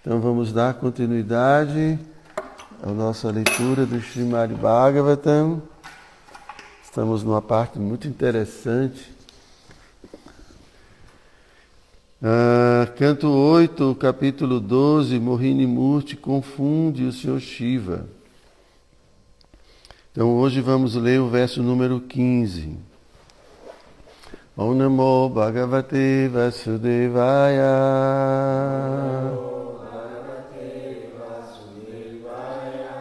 [0.00, 1.98] Então vamos dar continuidade
[2.82, 5.60] à nossa leitura do Srimad Bhagavatam.
[6.82, 9.12] Estamos numa parte muito interessante.
[12.22, 18.06] Ah, canto 8, capítulo 12, Mohini Murti confunde o Senhor Shiva.
[20.12, 22.74] Então hoje vamos ler o verso número 15.
[24.56, 27.68] Om Namo Bhagavate Vasudevaya.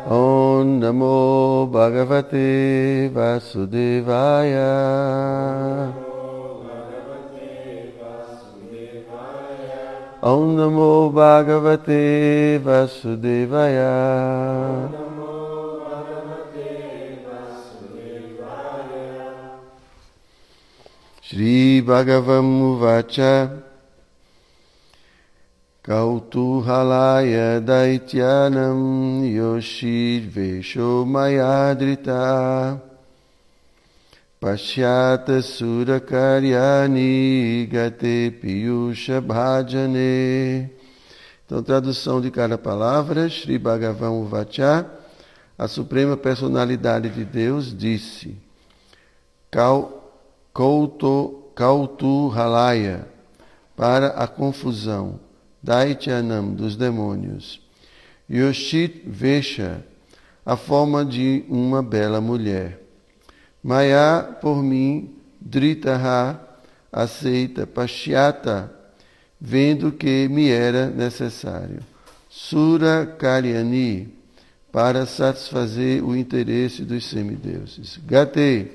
[0.10, 4.74] Om Namo Bhagavate Vasudevaya.
[10.24, 13.94] Om Namo Bhagavate Vasudevaya.
[21.22, 21.82] Shri
[25.90, 32.80] Kautuhalaya Daityanam Yoshid Vesho Mayadrita
[34.40, 40.70] Pashyata Surakaryani Gate Piyusha Bhajane.
[41.48, 44.86] Então, tradução de cada palavra, Shri Bhagavan Vacha,
[45.58, 48.38] a Suprema Personalidade de Deus, disse:
[51.56, 53.08] Kautuhalaya,
[53.76, 55.20] para a confusão
[55.62, 57.62] Daityanam, dos demônios.
[58.30, 59.84] Yoshit Vesha,
[60.46, 62.80] a forma de uma bela mulher.
[63.64, 66.40] Maya, por mim, Dritaha,
[66.92, 68.72] aceita, Pashyata,
[69.40, 71.80] vendo que me era necessário.
[72.30, 74.14] Sura Karyani,
[74.72, 78.00] para satisfazer o interesse dos semideuses.
[78.06, 78.68] Gate,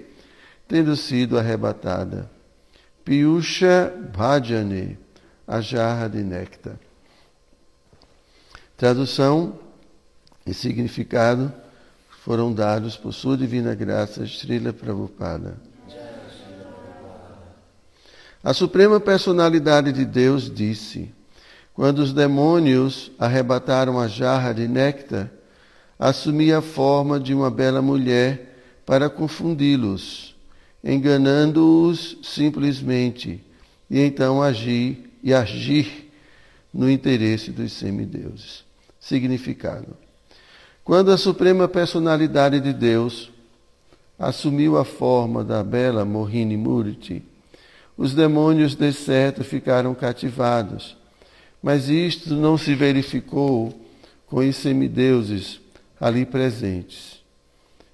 [0.67, 2.31] tendo sido arrebatada.
[3.05, 4.99] Piyusha Bhajane,
[5.47, 6.79] a jarra de néctar.
[8.77, 9.59] Tradução
[10.47, 11.53] e significado
[12.25, 15.57] foram dados por sua divina graça Srila Prabhupada.
[18.43, 21.13] A suprema personalidade de Deus disse:
[21.73, 25.31] Quando os demônios arrebataram a jarra de néctar,
[25.99, 30.37] assumi a forma de uma bela mulher para confundi-los,
[30.83, 33.43] enganando-os simplesmente,
[33.89, 36.13] e então agi e agir
[36.73, 38.63] no interesse dos semideuses.
[39.01, 39.97] Significado:
[40.85, 43.33] Quando a suprema personalidade de Deus
[44.19, 47.23] assumiu a forma da bela Mohini Murti,
[47.97, 50.95] os demônios de certo ficaram cativados,
[51.63, 53.73] mas isto não se verificou
[54.27, 55.59] com os semideuses
[55.99, 57.23] ali presentes.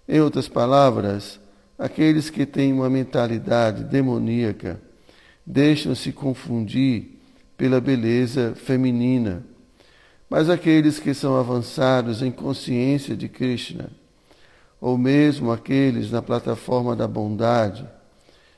[0.09, 1.39] Em outras palavras,
[1.79, 4.81] aqueles que têm uma mentalidade demoníaca
[5.47, 7.20] deixam-se confundir
[7.61, 9.45] pela beleza feminina.
[10.31, 13.91] Mas aqueles que são avançados em consciência de Krishna,
[14.81, 17.87] ou mesmo aqueles na plataforma da bondade,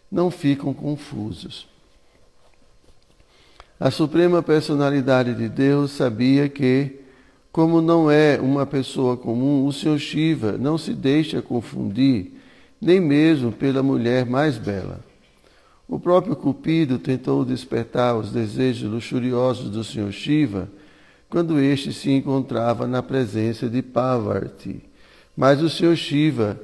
[0.08, 1.66] não ficam confusos.
[3.80, 7.00] A Suprema Personalidade de Deus sabia que,
[7.50, 9.98] como não é uma pessoa comum, o Sr.
[9.98, 12.40] Shiva não se deixa confundir,
[12.80, 15.11] nem mesmo pela mulher mais bela.
[15.92, 20.10] O próprio Cupido tentou despertar os desejos luxuriosos do Sr.
[20.10, 20.70] Shiva
[21.28, 24.82] quando este se encontrava na presença de Pavarti,
[25.36, 25.94] mas o Sr.
[25.94, 26.58] Shiva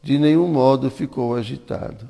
[0.00, 2.08] de nenhum modo ficou agitado.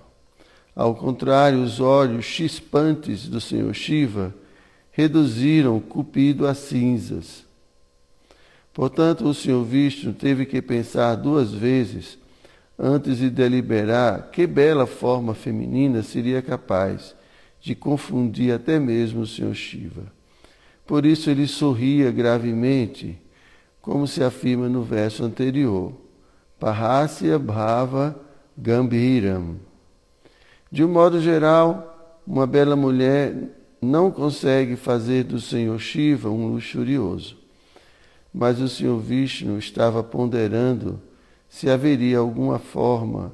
[0.77, 3.73] Ao contrário, os olhos chispantes do Sr.
[3.73, 4.34] Shiva
[4.91, 7.47] reduziram Cupido a cinzas.
[8.75, 9.65] Portanto, o Sr.
[9.65, 12.18] Vishnu teve que pensar duas vezes
[12.78, 17.16] antes de deliberar que bela forma feminina seria capaz
[17.61, 19.55] de confundir até mesmo o Sr.
[19.55, 20.12] Shiva.
[20.87, 23.21] Por isso ele sorria gravemente,
[23.83, 25.93] como se afirma no verso anterior.
[26.59, 28.19] Parrasya Bhava
[28.56, 29.56] Gambhiram.
[30.71, 33.34] De um modo geral, uma bela mulher
[33.81, 37.37] não consegue fazer do Senhor Shiva um luxurioso.
[38.33, 41.01] Mas o Senhor Vishnu estava ponderando
[41.48, 43.33] se haveria alguma forma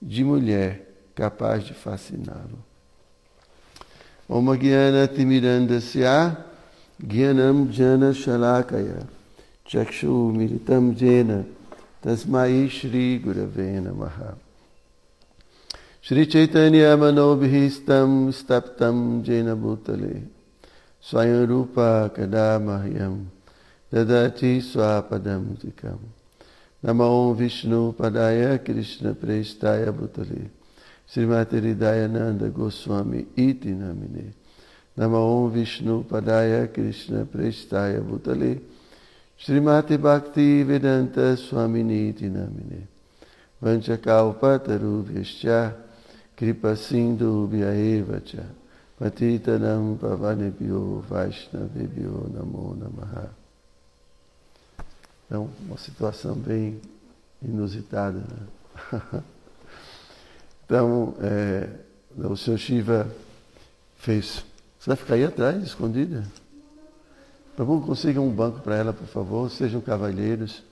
[0.00, 2.58] de mulher capaz de fasciná-lo.
[4.28, 6.36] Om Gyana Timirandasya
[7.00, 9.06] Gyanam Jana Shalakaya
[9.64, 11.44] Chakshu Militam Jena
[12.02, 14.34] Tasmai Shri Gurave Namaha
[16.00, 20.26] Shri Chaitanya Manobhistam Staptam Jena Bhutale
[21.00, 23.26] Swayam Rupa Kadamahyam
[23.92, 26.00] Dadati Swapadam Tikam
[26.84, 30.46] नमो विष्णु पदाय कृष्ण प्रेष्ठाय भूतले।
[31.14, 34.32] श्रीमती हृदयानंद गोस्वामी इति नामिने।
[34.98, 38.60] नमो विष्णु पदाय कृष्ण प्रेष्ठाय भूतले।
[39.38, 42.86] श्रीमती भक्ति वेदांत स्वामी नीति नामिने।
[43.62, 45.42] वंशकाउपतरुभ्यश्च
[46.38, 48.36] कृपसिन्धुभ्य एव च
[49.00, 53.45] पतितनं पवनेभ्यो वैष्णवेभ्यो नमो नमः।
[55.26, 56.80] Então, uma situação bem
[57.42, 58.18] inusitada.
[58.18, 59.22] Né?
[60.64, 61.68] então, é,
[62.16, 62.58] o Sr.
[62.58, 63.08] Shiva
[63.96, 64.44] fez.
[64.78, 66.24] Você vai ficar aí atrás, escondida?
[67.56, 69.50] Vamos consiga um banco para ela, por favor.
[69.50, 70.62] Sejam cavalheiros.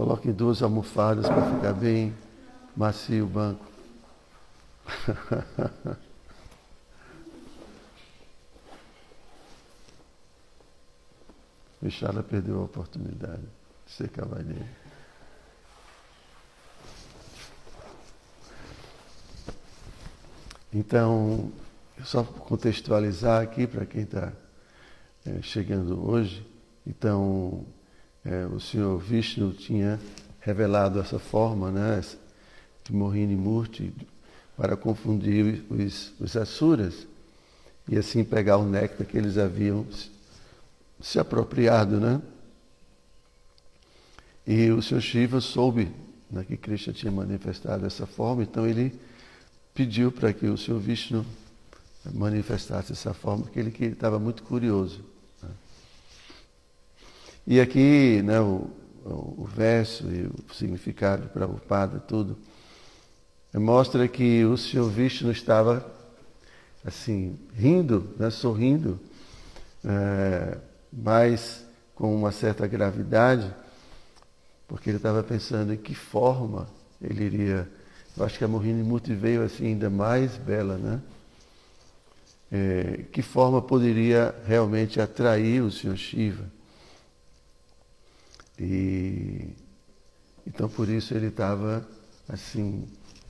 [0.00, 2.16] Coloquem duas almofadas para ficar bem
[2.74, 3.66] macio o banco.
[11.82, 13.42] Vichala perdeu a oportunidade
[13.84, 14.64] de ser cavalheiro.
[20.72, 21.52] Então,
[22.02, 24.32] só contextualizar aqui para quem está
[25.26, 26.42] é, chegando hoje.
[26.86, 27.66] Então,
[28.24, 29.98] é, o Senhor Vishnu tinha
[30.40, 32.02] revelado essa forma né,
[32.84, 33.92] de Mohini Murti
[34.56, 37.06] para confundir os, os Asuras
[37.88, 39.86] e assim pegar o néctar que eles haviam
[41.00, 41.98] se, apropriado.
[41.98, 42.20] Né?
[44.46, 45.90] E o Senhor Shiva soube
[46.30, 48.98] né, que Krishna tinha manifestado dessa forma, então ele
[49.74, 51.24] pediu para que o Senhor Vishnu
[52.12, 55.09] manifestasse essa forma, porque ele estava muito curioso.
[57.50, 58.70] E aqui, né, o,
[59.04, 62.38] o verso e o significado para o padre, tudo,
[63.52, 65.84] mostra que o Senhor Vishnu estava
[66.86, 69.00] assim, rindo, né, sorrindo,
[69.84, 70.58] é,
[70.92, 71.66] mas
[71.96, 73.52] com uma certa gravidade,
[74.68, 76.68] porque ele estava pensando em que forma
[77.02, 77.68] ele iria.
[78.16, 81.00] Eu acho que a Mohini Murti veio assim ainda mais bela, né?
[82.52, 86.59] É, que forma poderia realmente atrair o Senhor Shiva?
[88.60, 89.48] E
[90.46, 91.88] então por isso ele estava
[92.28, 92.84] assim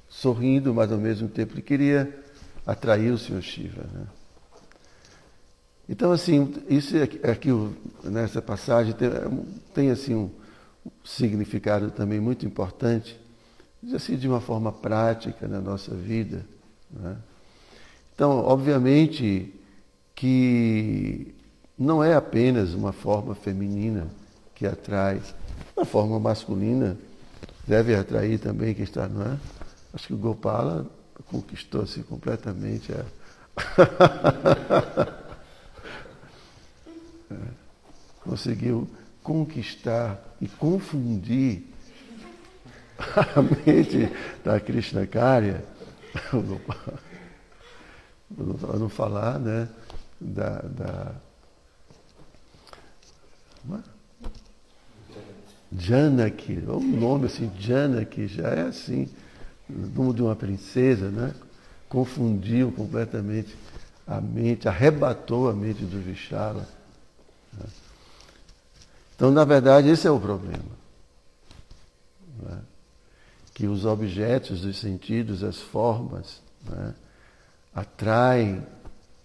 [0.09, 2.13] sorrindo, mas ao mesmo tempo ele queria
[2.67, 3.85] atrair o Senhor Shiva.
[3.93, 4.07] Né?
[5.89, 7.49] Então assim isso aqui, aqui
[8.03, 9.09] nessa passagem tem,
[9.73, 10.31] tem assim um
[11.05, 13.17] significado também muito importante,
[13.95, 16.45] assim de uma forma prática na nossa vida.
[16.91, 17.17] Né?
[18.17, 19.55] Então obviamente
[20.13, 21.33] que
[21.79, 24.09] não é apenas uma forma feminina
[24.61, 25.21] que atrai.
[25.75, 26.99] A forma masculina
[27.67, 29.39] deve atrair também quem está, não é?
[29.95, 30.87] Acho que o Gopala
[31.31, 33.07] conquistou assim completamente a.
[37.33, 37.37] é.
[38.23, 38.87] Conseguiu
[39.23, 41.65] conquistar e confundir
[43.35, 44.13] a mente
[44.45, 45.65] da Krishna Karya,
[48.61, 49.67] para não falar né,
[50.21, 51.15] da, da
[55.77, 59.09] Janaki, o nome assim, Janaki, já é assim,
[59.69, 61.35] nome de uma princesa, né?
[61.89, 63.57] Confundiu completamente
[64.07, 66.69] a mente, arrebatou a mente do Vishala.
[67.53, 67.67] Né?
[69.15, 70.81] Então, na verdade, esse é o problema.
[72.43, 72.59] Né?
[73.55, 76.95] Que os objetos dos sentidos, as formas, né?
[77.75, 78.67] atraem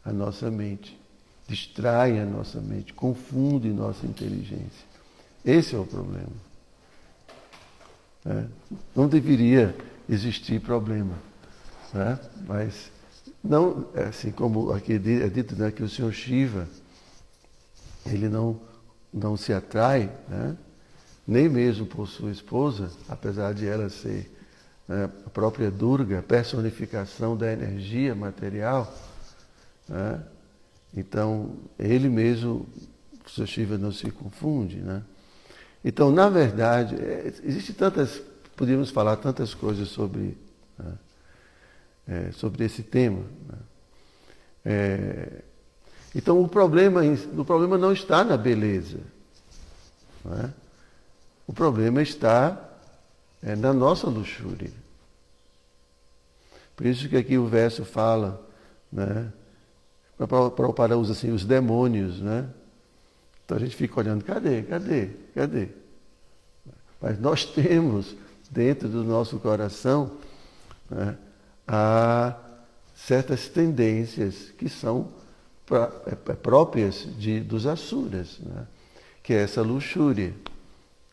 [0.04, 1.00] a nossa mente,
[1.48, 4.95] distraem a nossa mente, confundem nossa inteligência.
[5.46, 6.32] Esse é o problema.
[8.26, 8.46] É.
[8.96, 9.76] Não deveria
[10.10, 11.14] existir problema.
[11.94, 12.20] Né?
[12.48, 12.92] Mas
[13.44, 16.68] não, é assim como aqui é dito né, que o senhor Shiva,
[18.06, 18.60] ele não,
[19.14, 20.58] não se atrai, né?
[21.28, 24.32] nem mesmo por sua esposa, apesar de ela ser
[24.88, 28.92] né, a própria Durga, personificação da energia material.
[29.88, 30.24] Né?
[30.96, 32.66] Então, ele mesmo,
[33.24, 34.78] o senhor Shiva não se confunde.
[34.78, 35.04] Né?
[35.88, 38.20] Então, na verdade, é, existe tantas,
[38.56, 40.36] podíamos falar tantas coisas sobre,
[40.80, 40.94] né,
[42.08, 43.22] é, sobre esse tema.
[43.48, 43.58] Né?
[44.66, 45.42] É,
[46.16, 47.02] então, o problema,
[47.38, 48.98] o problema não está na beleza.
[50.24, 50.50] Não é?
[51.46, 52.60] O problema está
[53.44, 54.72] é, na nossa luxúria.
[56.76, 58.44] Por isso que aqui o verso fala,
[58.92, 59.32] né?
[60.18, 62.50] Para o usa assim, os demônios, né?
[63.46, 65.70] Então a gente fica olhando, cadê, cadê, cadê?
[67.00, 68.16] Mas nós temos
[68.50, 70.18] dentro do nosso coração
[70.90, 71.16] né,
[71.68, 72.36] há
[72.96, 75.12] certas tendências que são
[76.06, 78.68] é, próprias de, dos Asuras, né?
[79.22, 80.34] que é essa luxúria,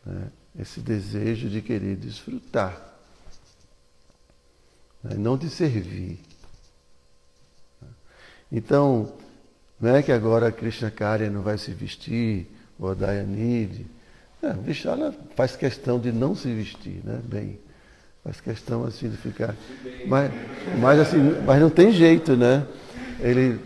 [0.04, 0.30] né?
[0.58, 2.94] esse desejo de querer desfrutar,
[5.02, 5.16] né?
[5.16, 6.20] não de servir.
[8.50, 9.14] Então,
[9.82, 12.46] não é que agora a Krishna Karya não vai se vestir,
[12.78, 13.84] ou a Dayanide.
[14.40, 14.54] É,
[14.88, 17.20] ela faz questão de não se vestir, né?
[17.24, 17.58] Bem,
[18.22, 19.56] faz questão assim de ficar.
[20.06, 20.30] Mas,
[20.78, 22.64] mas, assim, mas não tem jeito, né?
[23.18, 23.58] Ele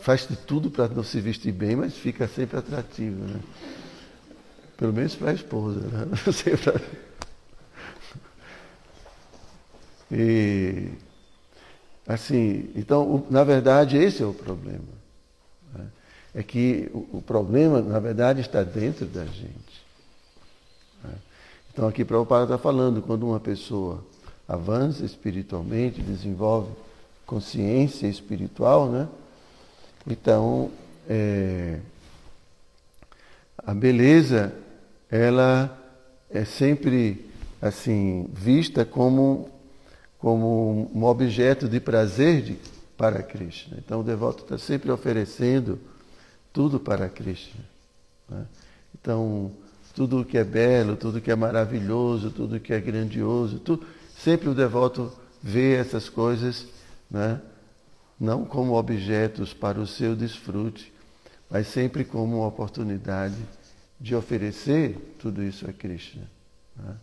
[0.00, 3.38] faz de tudo para não se vestir bem, mas fica sempre atrativo, né?
[4.78, 6.06] Pelo menos para a esposa, né?
[10.14, 10.90] E
[12.06, 15.01] assim, então, na verdade, esse é o problema.
[16.34, 19.82] É que o, o, problema, na verdade, está dentro da gente.
[21.04, 21.14] Né?
[21.72, 24.02] Então, aqui Prabhupada está falando, quando uma pessoa
[24.48, 26.70] avança espiritualmente, desenvolve
[27.26, 29.08] consciência espiritual, né?
[30.06, 30.70] Então,
[31.08, 31.78] é,
[33.58, 34.52] a beleza,
[35.10, 35.78] ela
[36.30, 39.48] é sempre assim vista como,
[40.18, 42.58] como um objeto de prazer de,
[42.96, 43.78] para Krishna.
[43.78, 45.78] Então, o devoto está sempre oferecendo
[46.52, 47.64] tudo para Krishna.
[48.28, 48.46] Né?
[48.94, 49.52] Então,
[49.94, 54.54] tudo que é belo, tudo que é maravilhoso, tudo que é grandioso, tudo, sempre o
[54.54, 56.66] devoto vê essas coisas
[57.10, 57.40] né?
[58.18, 60.92] não como objetos para o seu desfrute,
[61.50, 63.36] mas sempre como uma oportunidade
[64.00, 66.22] de oferecer tudo isso a Krishna.
[66.76, 66.94] Né?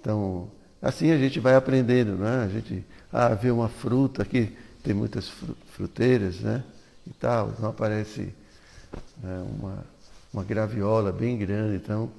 [0.00, 2.44] Então, assim a gente vai aprendendo, né?
[2.44, 5.32] A gente ah, vê uma fruta aqui, tem muitas
[5.68, 6.64] fruteiras, né?
[7.22, 8.34] Tal, não aparece
[9.22, 9.84] né, uma,
[10.34, 12.10] uma graviola bem grande, então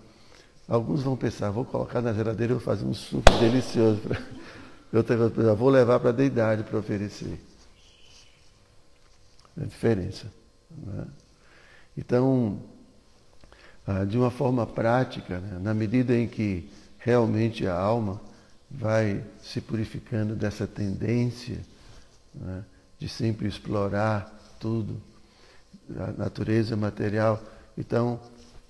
[0.65, 3.99] alguns vão pensar, vou colocar na geladeira e vou fazer um suco delicioso.
[3.99, 4.17] Pra...
[5.43, 7.37] Eu vou levar para a deidade para oferecer
[9.61, 10.31] a diferença.
[10.71, 11.05] Né?
[11.97, 12.61] Então,
[13.85, 15.59] ah, de uma forma prática, né?
[15.61, 18.21] na medida em que realmente a alma
[18.71, 21.59] vai se purificando dessa tendência
[22.33, 22.63] né?
[22.97, 24.95] de sempre explorar tudo,
[25.97, 27.43] a natureza material,
[27.77, 28.17] então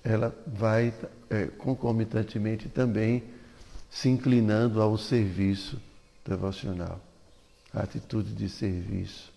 [0.02, 0.92] ela vai
[1.30, 3.22] é, concomitantemente também
[3.88, 5.80] se inclinando ao serviço
[6.26, 7.00] devocional,
[7.72, 9.32] a atitude de serviço.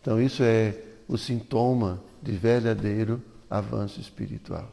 [0.00, 4.72] Então, isso é o sintoma de verdadeiro avanço espiritual.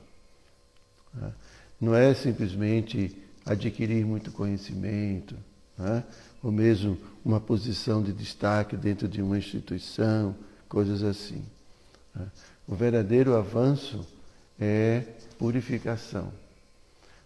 [1.14, 1.34] Né?
[1.82, 5.36] Não é simplesmente adquirir muito conhecimento,
[5.78, 6.04] né?
[6.42, 10.34] ou mesmo uma posição de destaque dentro de uma instituição,
[10.70, 11.44] coisas assim.
[12.16, 12.28] Né?
[12.68, 14.08] O verdadeiro avanço
[14.60, 15.04] é
[15.38, 16.32] purificação.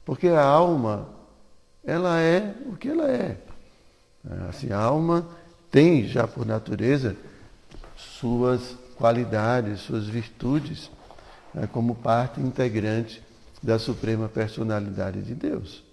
[0.05, 1.09] Porque a alma,
[1.83, 3.37] ela é o que ela é.
[4.49, 5.27] Assim, a alma
[5.69, 7.15] tem já por natureza
[7.97, 10.89] suas qualidades, suas virtudes,
[11.53, 13.21] né, como parte integrante
[13.61, 15.83] da suprema personalidade de Deus.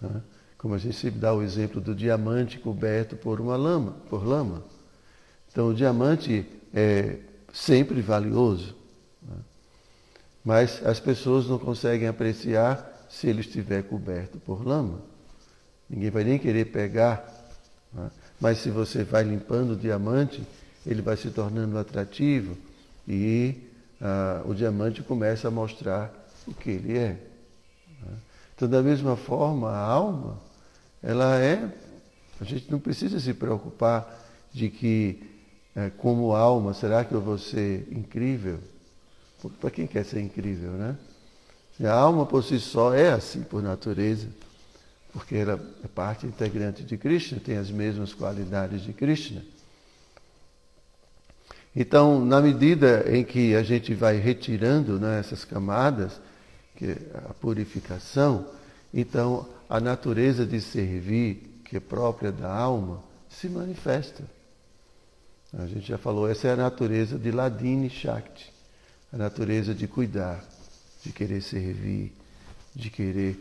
[0.00, 0.22] Né?
[0.56, 4.62] Como a gente sempre dá o exemplo do diamante coberto por uma lama, por lama.
[5.50, 7.18] Então o diamante é
[7.52, 8.76] sempre valioso,
[9.22, 9.36] né?
[10.44, 15.00] mas as pessoas não conseguem apreciar se ele estiver coberto por lama.
[15.88, 17.28] Ninguém vai nem querer pegar.
[17.92, 18.10] Né?
[18.40, 20.46] Mas se você vai limpando o diamante,
[20.86, 22.56] ele vai se tornando atrativo
[23.06, 23.68] e
[24.00, 26.14] ah, o diamante começa a mostrar
[26.46, 27.18] o que ele é.
[28.00, 28.16] Né?
[28.54, 30.38] Então, da mesma forma, a alma,
[31.02, 31.70] ela é.
[32.40, 34.18] A gente não precisa se preocupar
[34.52, 35.39] de que,
[35.74, 38.58] é, como alma, será que eu vou ser incrível?
[39.60, 40.96] Para quem quer ser incrível, né?
[41.82, 44.28] A alma por si só é assim por natureza,
[45.12, 49.42] porque ela é parte integrante de Krishna, tem as mesmas qualidades de Krishna.
[51.74, 56.20] Então, na medida em que a gente vai retirando né, essas camadas,
[56.76, 56.96] que é
[57.30, 58.46] a purificação,
[58.92, 64.24] então a natureza de servir, que é própria da alma, se manifesta.
[65.58, 68.52] A gente já falou, essa é a natureza de Ladini Shakti,
[69.12, 70.44] a natureza de cuidar,
[71.02, 72.12] de querer servir,
[72.74, 73.36] de querer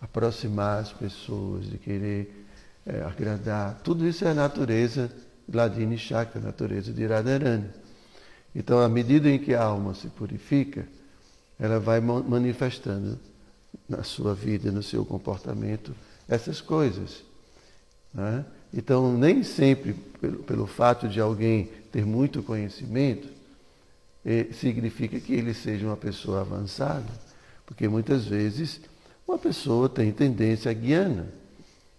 [0.00, 2.46] aproximar as pessoas, de querer
[2.84, 3.80] é, agradar.
[3.82, 5.10] Tudo isso é a natureza
[5.48, 7.70] Gladini Shakti, a natureza de Radharani.
[8.54, 10.86] Então, à medida em que a alma se purifica,
[11.58, 13.18] ela vai manifestando
[13.88, 15.94] na sua vida, no seu comportamento,
[16.28, 17.22] essas coisas.
[18.12, 18.44] Né?
[18.72, 23.28] Então, nem sempre, pelo, pelo, fato de alguém ter muito conhecimento,
[24.24, 27.10] eh, significa que ele seja uma pessoa avançada,
[27.64, 28.80] porque muitas vezes
[29.26, 31.26] uma pessoa tem tendência guiana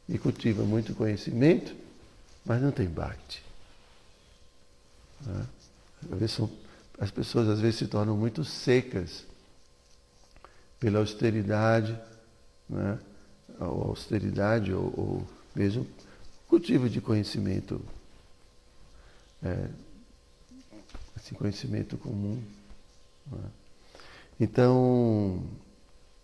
[0.08, 1.76] e cultiva muito conhecimento,
[2.46, 3.44] mas não tem bhakti.
[5.26, 5.46] Né?
[7.00, 9.26] as pessoas às vezes se tornam muito secas
[10.80, 11.98] pela austeridade,
[12.70, 13.00] né?
[13.60, 15.88] ou austeridade, ou, ou mesmo
[16.48, 17.82] cultivo de conhecimento,
[19.44, 19.68] é,
[21.18, 22.42] esse conhecimento comum.
[23.32, 23.50] Né?
[24.40, 25.44] Então,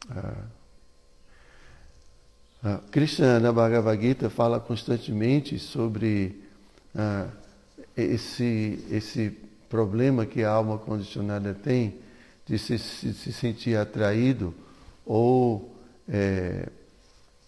[0.09, 0.45] a,
[2.63, 6.41] a Krishna na Bhagavad Gita fala constantemente sobre
[6.95, 7.27] ah,
[7.97, 9.37] esse, esse
[9.69, 11.99] problema que a alma condicionada tem
[12.45, 14.53] de se, se, se sentir atraído
[15.05, 15.75] ou
[16.07, 16.69] é,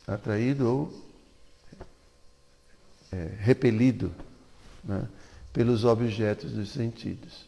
[0.07, 1.04] atraído ou
[3.15, 4.11] é, repelido
[4.83, 5.07] né,
[5.53, 7.45] pelos objetos dos sentidos.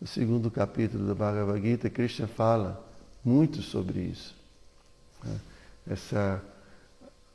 [0.00, 2.84] No segundo capítulo do Bhagavad Gita, Krishna fala
[3.24, 4.34] muito sobre isso.
[5.22, 5.40] Né,
[5.86, 6.42] essa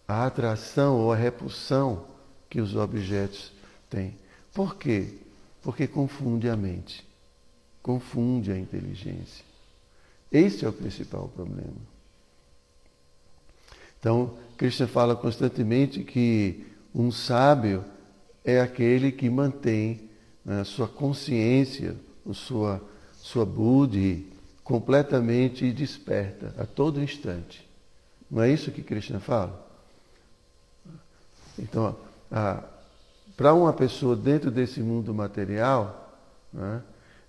[0.08, 2.06] a atração ou a repulsão
[2.50, 3.52] que os objetos
[3.90, 4.18] têm.
[4.54, 5.16] Por quê?
[5.62, 7.06] Porque confunde a mente,
[7.84, 9.46] confunde a inteligência.
[10.32, 11.76] Este é o principal problema.
[14.00, 16.66] Então, Krishna fala constantemente que
[16.98, 17.86] um sábio
[18.44, 20.10] é aquele que mantém
[20.44, 21.96] né, sua consciência,
[22.34, 22.82] sua,
[23.18, 24.26] sua buddhi
[24.64, 27.70] completamente desperta a todo instante.
[28.32, 29.66] Não é isso que Krishna fala?
[31.60, 31.96] Então,
[33.38, 36.20] para uma pessoa dentro desse mundo material,
[36.52, 36.82] né,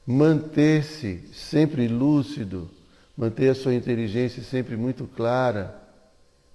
[0.07, 2.71] manter-se sempre lúcido,
[3.15, 5.79] manter a sua inteligência sempre muito clara,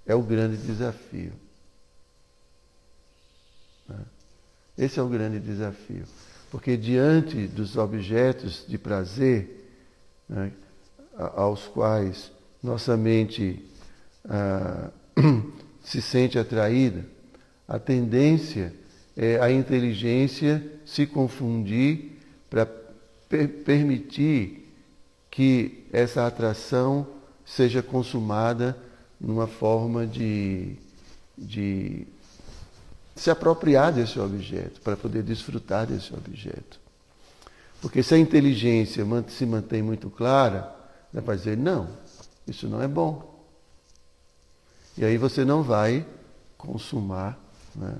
[0.04, 1.32] é o grande desafio.
[3.88, 3.98] Né?
[4.76, 6.04] Esse é o grande desafio.
[6.50, 9.68] Porque diante dos objetos de prazer
[10.28, 10.52] né,
[11.16, 12.30] aos quais
[12.62, 13.64] nossa mente
[14.24, 14.90] ah,
[15.82, 17.04] se sente atraída,
[17.68, 18.72] a tendência
[19.16, 22.18] é a inteligência se confundir
[22.50, 22.66] para
[23.28, 24.70] per permitir
[25.30, 27.06] que essa atração
[27.44, 28.76] seja consumada
[29.20, 30.76] numa forma de,
[31.36, 32.06] de
[33.14, 36.80] se apropriar desse objeto, para poder desfrutar desse objeto.
[37.80, 40.74] Porque se a inteligência se mantém muito clara,
[41.12, 41.88] vai dizer, não,
[42.46, 43.44] isso não é bom.
[44.96, 46.06] E aí você não vai
[46.56, 47.38] consumar
[47.74, 47.96] né,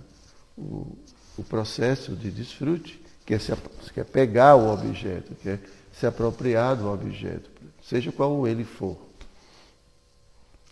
[0.56, 0.96] o,
[1.36, 3.52] o, processo de desfrute, que é, se,
[3.92, 5.58] que é pegar o objeto, que é
[5.92, 7.50] se apropriar do objeto,
[7.82, 8.96] seja qual ele for.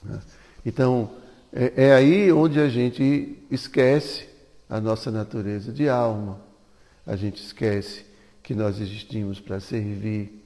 [0.02, 0.20] Né.
[0.64, 1.10] Então,
[1.52, 4.31] é, é aí onde a gente esquece
[4.72, 6.40] a nossa natureza de alma,
[7.06, 8.06] a gente esquece
[8.42, 10.42] que nós existimos para servir,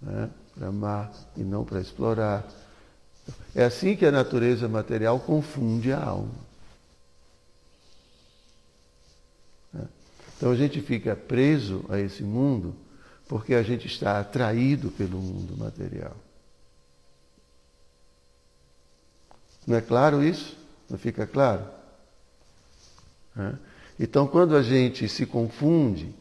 [0.00, 2.48] né, para amar e não para explorar.
[3.54, 6.46] É assim que a natureza material confunde a alma.
[10.38, 12.74] Então a gente fica preso a esse mundo
[13.28, 16.16] porque a gente está atraído pelo mundo material.
[19.66, 20.56] Não é claro isso?
[20.88, 21.76] Não fica claro?
[23.98, 26.14] Então, quando a gente se confunde,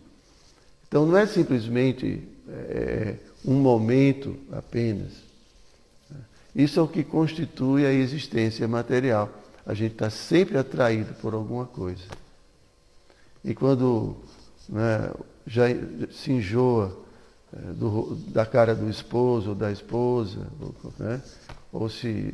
[0.87, 5.11] então não é simplesmente é, um momento apenas.
[6.55, 9.29] Isso é o que constitui a existência material.
[9.65, 12.03] A gente está sempre atraído por alguma coisa.
[13.43, 14.15] E quando
[14.69, 15.11] né,
[15.45, 15.65] já
[16.11, 16.97] se enjoa
[17.51, 21.21] é, do, da cara do esposo ou da esposa, ou, né,
[21.73, 22.33] ou se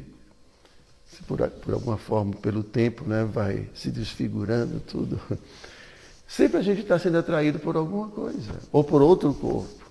[1.28, 5.20] por, por, alguma forma, pelo tempo, né, vai se desfigurando tudo,
[6.28, 9.86] sempre a gente está sendo atraído por alguma coisa, ou por outro corpo,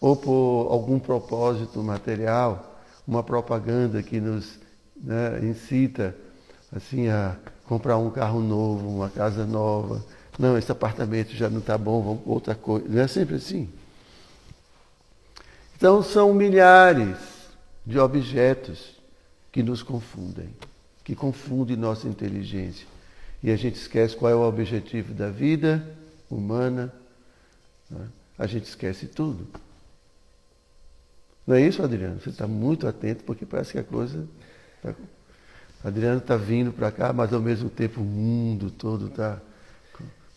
[0.00, 4.58] ou por algum propósito material, uma propaganda que nos
[4.96, 6.14] né, incita
[6.74, 10.02] assim a comprar um carro novo, uma casa nova,
[10.40, 12.88] não, esse apartamento já não está bom, vamos outra coisa.
[12.88, 13.68] Não é sempre assim.
[15.76, 17.16] Então são milhares
[17.84, 18.99] de objetos
[19.50, 20.48] que nos confundem,
[21.04, 22.86] que confundem nossa inteligência.
[23.42, 25.84] E a gente esquece qual é o objetivo da vida
[26.30, 26.92] humana.
[27.88, 28.06] Né?
[28.38, 29.46] A gente esquece tudo.
[31.46, 32.20] Não é isso, Adriano?
[32.20, 34.28] Você está muito atento porque parece que a coisa.
[34.82, 34.94] Tá...
[35.82, 39.40] Adriano está vindo para cá, mas ao mesmo tempo o mundo todo está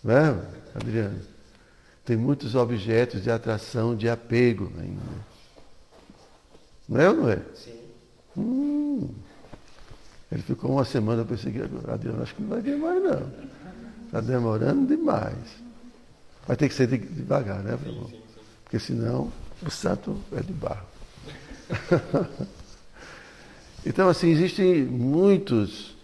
[0.04, 0.38] não é,
[0.76, 1.22] Adriano?
[2.04, 5.02] Tem muitos objetos de atração, de apego ainda.
[6.90, 7.42] Não é ou não é?
[7.56, 7.80] Sim.
[8.36, 8.83] Hum.
[10.32, 11.84] Ele ficou uma semana perseguindo.
[11.92, 13.32] Adriano, acho que não vai vir mais, não.
[14.06, 15.36] Está demorando demais.
[16.48, 18.12] Vai ter que ser devagar, né, meu irmão?
[18.64, 19.32] Porque senão
[19.66, 20.88] o santo é de barro.
[23.86, 25.96] então, assim, existem muitos.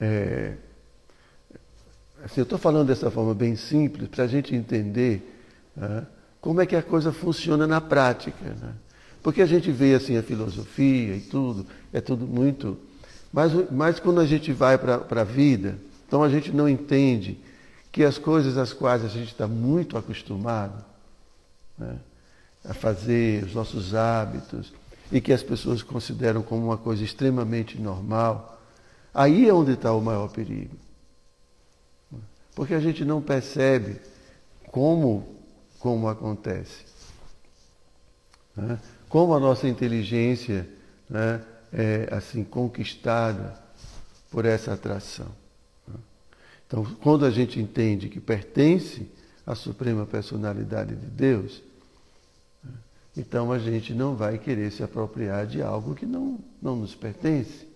[0.00, 0.54] É,
[2.24, 5.40] Assim, eu estou falando dessa forma bem simples para a gente entender
[5.76, 6.06] né,
[6.40, 8.44] como é que a coisa funciona na prática.
[8.44, 8.74] Né?
[9.22, 12.78] Porque a gente vê assim a filosofia e tudo, é tudo muito.
[13.32, 17.38] Mas, mas quando a gente vai para a vida, então a gente não entende
[17.90, 20.84] que as coisas às quais a gente está muito acostumado
[21.76, 21.96] né,
[22.64, 24.72] a fazer, os nossos hábitos,
[25.10, 28.60] e que as pessoas consideram como uma coisa extremamente normal,
[29.12, 30.76] aí é onde está o maior perigo.
[32.54, 34.00] Porque a gente não percebe
[34.66, 35.36] como,
[35.78, 36.84] como acontece.
[38.56, 38.78] Né?
[39.08, 40.68] Como a nossa inteligência
[41.08, 41.40] né,
[41.72, 43.54] é assim conquistada
[44.30, 45.28] por essa atração.
[45.86, 45.94] Né?
[46.66, 49.10] Então, quando a gente entende que pertence
[49.46, 51.62] à suprema personalidade de Deus,
[53.16, 57.66] então a gente não vai querer se apropriar de algo que não, não nos pertence.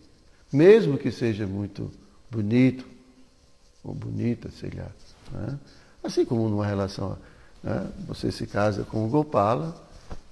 [0.53, 1.91] Mesmo que seja muito
[2.31, 2.85] bonito,
[3.83, 4.91] ou bonita, sei lá.
[5.33, 5.59] Né?
[6.05, 7.19] Assim como numa relação,
[7.63, 7.91] né?
[8.07, 9.75] você se casa com o Gopala,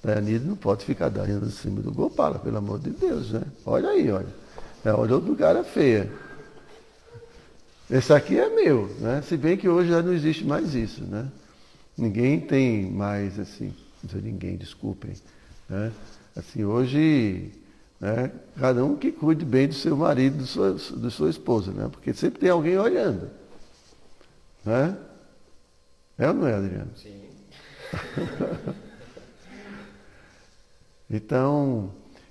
[0.03, 3.33] Dayanide não pode ficar dando em cima do Gopala, pelo amor de Deus.
[3.33, 3.43] Né?
[3.67, 4.41] Olha aí, olha.
[4.85, 6.11] É, olha outro cara feia.
[7.91, 9.21] Esse aqui é meu, né?
[9.23, 11.29] Se bem que hoje já não existe mais isso, né?
[11.99, 13.75] Ninguém tem mais assim
[14.15, 15.13] ninguém, desculpem.
[15.69, 15.93] Né?
[16.37, 17.53] Assim, hoje,
[18.01, 21.89] né, cada um que cuide bem do seu marido, do sua, do sua esposa, né?
[21.91, 23.31] porque sempre tem alguém olhando.
[24.65, 24.97] Né?
[26.19, 26.91] É ou não é, Adriano?
[26.97, 27.21] Sim.
[31.11, 31.91] então,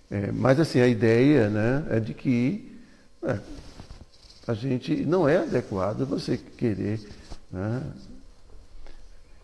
[0.10, 2.80] é, mas assim, a ideia né, é de que
[3.24, 3.40] é,
[4.48, 7.00] a gente não é adequado você querer
[7.52, 7.84] né,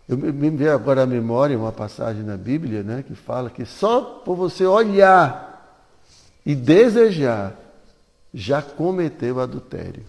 [0.08, 4.00] eu me veio agora à memória uma passagem na Bíblia né, que fala que só
[4.00, 5.84] por você olhar
[6.44, 7.56] e desejar
[8.32, 10.04] já cometeu adultério.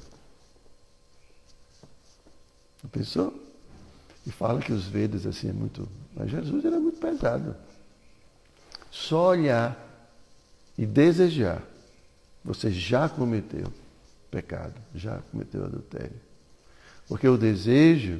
[2.83, 3.33] A pessoa
[4.25, 5.87] e fala que os Vedas assim é muito.
[6.15, 7.55] Mas Jesus era muito pesado.
[8.91, 9.77] Só olhar
[10.77, 11.61] e desejar,
[12.43, 13.71] você já cometeu
[14.29, 16.15] pecado, já cometeu adultério.
[17.07, 18.19] Porque o desejo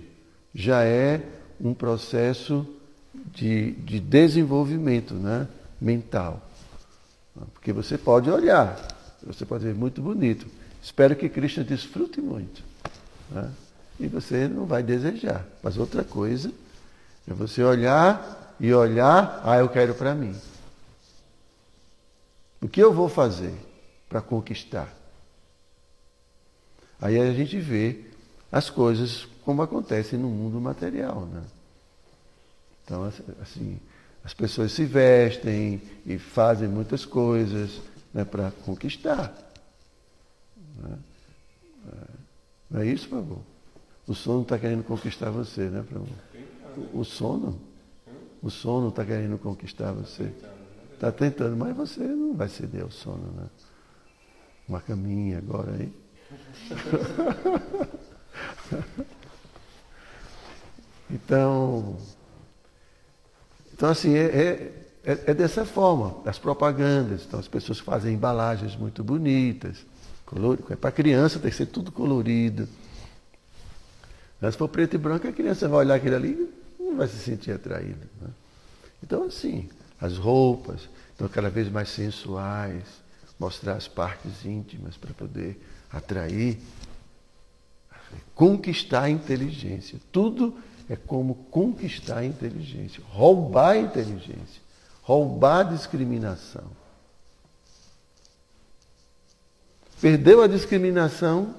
[0.54, 1.22] já é
[1.60, 2.66] um processo
[3.34, 5.48] de, de desenvolvimento né,
[5.80, 6.42] mental.
[7.54, 8.76] Porque você pode olhar,
[9.24, 10.48] você pode ver muito bonito.
[10.82, 12.64] Espero que Krishna desfrute muito.
[13.30, 13.52] Né?
[14.00, 15.46] E você não vai desejar.
[15.62, 16.52] Mas outra coisa
[17.30, 20.36] é você olhar e olhar, ah, eu quero para mim.
[22.62, 23.54] O que eu vou fazer
[24.10, 24.94] para conquistar?
[27.00, 28.06] Aí a gente vê
[28.52, 31.22] as coisas como acontece no mundo material.
[31.28, 31.44] Né?
[32.84, 33.04] Então,
[33.42, 33.80] assim,
[34.24, 37.80] as pessoas se vestem e fazem muitas coisas
[38.14, 39.34] né, para conquistar.
[40.78, 40.98] Né?
[41.88, 41.96] É,
[42.72, 43.46] não é isso, Pablo?
[44.08, 46.10] O sono está querendo conquistar você, né, Pablo?
[46.94, 47.60] O sono?
[48.42, 50.34] O sono está querendo conquistar você.
[50.98, 53.46] Está tentando, mas você não vai ceder ao sono, né?
[54.68, 55.94] Uma caminha agora aí.
[61.10, 61.96] Então,
[63.74, 64.74] então assim, é, é,
[65.06, 67.24] é, é dessa forma, as propagandas.
[67.26, 69.86] Então, as pessoas fazem embalagens muito bonitas.
[70.70, 72.68] É para criança, tem que ser tudo colorido.
[74.42, 77.08] Mas se for preto e branco, a criança vai olhar aquilo ali e não vai
[77.08, 78.06] se sentir atraída.
[78.22, 78.28] Né?
[79.02, 82.84] Então, assim, as roupas estão cada vez mais sensuais,
[83.40, 85.60] mostrar as partes íntimas para poder
[85.92, 86.60] atrair,
[88.36, 90.00] conquistar a inteligência.
[90.12, 90.58] Tudo
[90.90, 94.62] é como conquistar a inteligência, roubar a inteligência,
[95.02, 96.66] roubar a discriminação.
[100.00, 101.56] Perdeu a discriminação,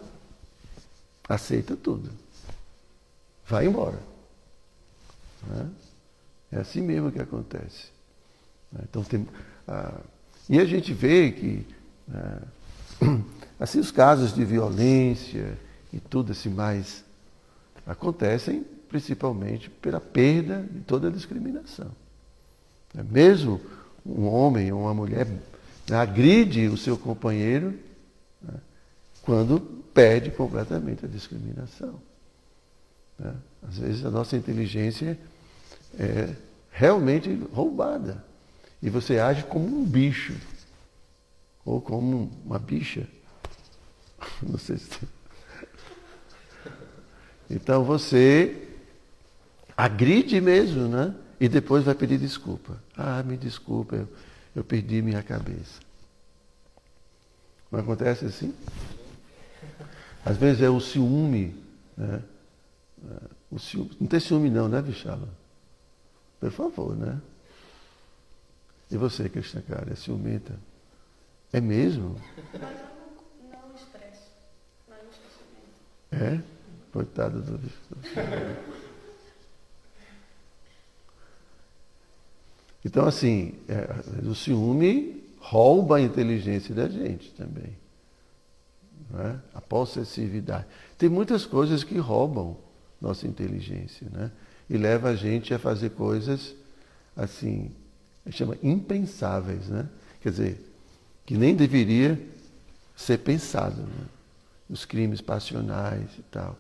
[1.29, 2.11] aceita tudo.
[3.47, 3.99] Vai embora.
[5.47, 5.69] Né?
[6.53, 7.98] É assim mesmo que acontece.
[8.73, 8.81] Né?
[8.89, 9.27] Então, tem,
[9.67, 10.01] ah,
[10.49, 11.67] e a gente vê que
[12.13, 12.43] ah,
[13.61, 15.59] assim os casos de violência
[15.93, 17.05] e tudo assim mais
[17.87, 21.91] acontecem principalmente pela perda de toda a discriminação.
[22.97, 23.61] É mesmo
[24.05, 25.27] um homem ou uma mulher
[25.93, 27.75] agride o seu companheiro
[28.43, 28.55] né,
[29.23, 29.61] quando
[29.93, 32.01] perde completamente a discriminação.
[33.19, 33.35] Né?
[33.69, 35.19] Às vezes a nossa inteligência
[35.99, 36.35] é
[36.71, 38.25] realmente roubada.
[38.83, 40.35] E você age como um bicho.
[41.65, 43.07] Ou como uma bicha.
[44.43, 45.01] Não sei se.
[47.51, 48.69] Então você
[49.77, 51.15] agride mesmo, né?
[51.41, 52.83] E depois vai pedir desculpa.
[52.97, 54.09] Ah, me desculpa, eu,
[54.57, 55.81] eu perdi minha cabeça.
[57.71, 58.55] Não acontece assim?
[60.25, 61.55] Às vezes é o ciúme.
[61.97, 62.23] Né?
[63.51, 63.91] O ciúme.
[64.01, 65.29] Não tem ciúme não, né, Vichala?
[66.41, 67.21] Por favor, né?
[68.91, 70.59] E você, Krishna cara, é ciumenta?
[71.53, 72.17] É mesmo?
[72.55, 72.69] Não.
[74.89, 75.13] Mas não
[76.11, 76.25] ciumenta.
[76.25, 76.43] É?
[76.93, 77.71] Coitado do.
[82.85, 87.77] Então, assim, é, o ciúme rouba a inteligência da gente também.
[89.11, 89.41] Né?
[89.55, 90.67] A possessividade.
[90.97, 92.57] Tem muitas coisas que roubam
[93.01, 94.31] nossa inteligência, né?
[94.69, 96.55] E leva a gente a fazer coisas
[97.17, 97.71] assim,
[98.33, 99.89] chama impensáveis, né?
[100.21, 100.73] Quer dizer,
[101.25, 102.21] que nem deveria
[102.97, 104.07] ser pensado, né?
[104.69, 106.59] Os crimes passionais e tal,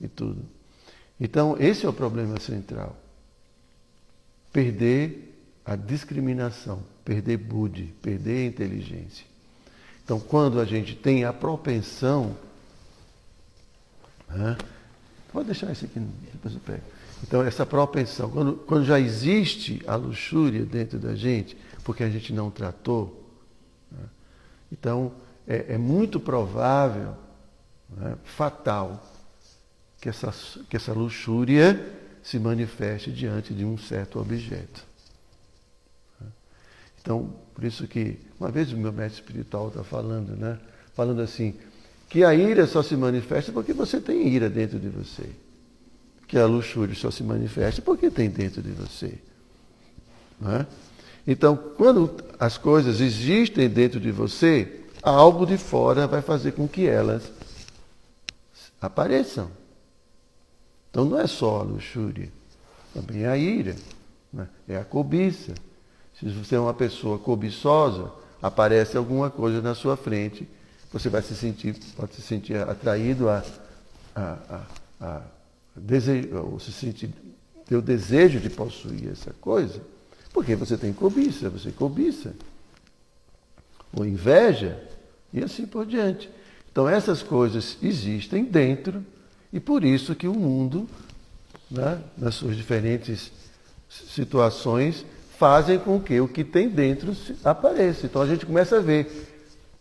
[0.00, 0.42] e tudo.
[1.20, 2.96] Então, esse é o problema central.
[4.52, 9.26] Perder a discriminação, perder bude, perder a inteligência.
[10.04, 12.36] Então, quando a gente tem a propensão.
[14.28, 14.56] Né?
[15.32, 15.98] Pode deixar isso aqui,
[16.32, 16.82] depois eu pego.
[17.26, 22.34] Então, essa propensão, quando, quando já existe a luxúria dentro da gente, porque a gente
[22.34, 23.30] não tratou,
[23.90, 24.04] né?
[24.70, 25.10] então
[25.48, 27.16] é, é, muito provável,
[27.96, 28.18] né?
[28.24, 29.02] fatal,
[30.02, 30.34] que essa,
[30.68, 34.84] que essa luxúria se manifeste diante de um certo objeto.
[37.00, 40.58] Então, por isso que, uma vez o meu mestre espiritual está falando, né?
[40.94, 41.54] Falando assim,
[42.10, 45.30] que a ira só se manifesta porque você tem ira dentro de você.
[46.34, 49.18] Que a luxúria só se manifesta porque tem dentro de você.
[50.44, 50.66] É?
[51.24, 56.88] Então, quando as coisas existem dentro de você, algo de fora vai fazer com que
[56.88, 57.22] elas
[58.80, 59.48] apareçam.
[60.90, 62.28] Então não é só a luxúria,
[62.92, 63.76] também é a ira,
[64.32, 64.48] né?
[64.66, 65.54] é a cobiça.
[66.18, 68.10] Se você é uma pessoa cobiçosa,
[68.42, 70.48] aparece alguma coisa na sua frente,
[70.92, 73.44] você vai se sentir, pode se sentir atraído a,
[74.16, 74.62] a,
[75.00, 75.22] a
[76.42, 77.10] ou se sentir,
[77.66, 79.80] ter o desejo de possuir essa coisa,
[80.32, 82.34] porque você tem cobiça, você cobiça,
[83.92, 84.80] ou inveja,
[85.32, 86.30] e assim por diante.
[86.70, 89.04] Então essas coisas existem dentro,
[89.52, 90.88] e por isso que o mundo,
[91.70, 93.30] né, nas suas diferentes
[93.88, 95.04] situações,
[95.38, 98.06] fazem com que o que tem dentro apareça.
[98.06, 99.30] Então a gente começa a ver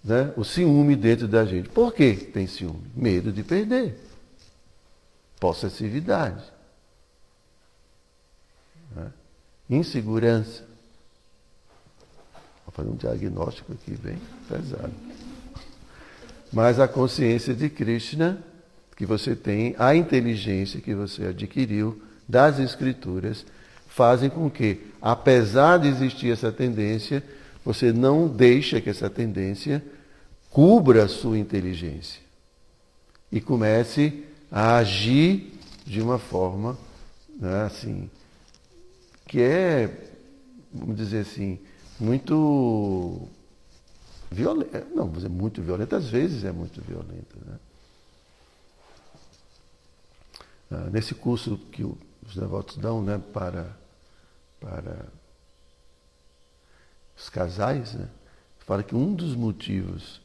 [0.03, 1.69] né, o ciúme dentro da gente.
[1.69, 2.83] Por que tem ciúme?
[2.95, 3.97] Medo de perder.
[5.43, 6.41] Possessividade.
[8.95, 9.11] Né?
[9.69, 10.63] Insegurança.
[12.65, 14.93] Vou fazer um diagnóstico aqui bem pesado.
[16.49, 18.41] Mas a consciência de Krishna
[18.95, 23.45] que você tem, a inteligência que você adquiriu das escrituras,
[23.89, 27.21] fazem com que, apesar de existir essa tendência,
[27.65, 29.83] você não deixa que essa tendência
[30.49, 32.21] cubra a sua inteligência
[33.29, 34.23] e comece
[34.55, 35.51] a agir
[35.83, 36.77] de uma forma
[37.39, 38.07] né, assim
[39.27, 39.87] que é,
[40.71, 41.59] vamos dizer assim,
[41.99, 43.27] muito
[44.29, 44.85] violenta.
[44.93, 47.35] Não, vou dizer muito violenta, às vezes é muito violenta.
[47.43, 47.59] Né?
[50.69, 53.75] Ah, nesse curso que os devotos dão né, para
[54.59, 55.07] para
[57.17, 58.07] os casais, né?
[58.59, 60.21] fala que um dos motivos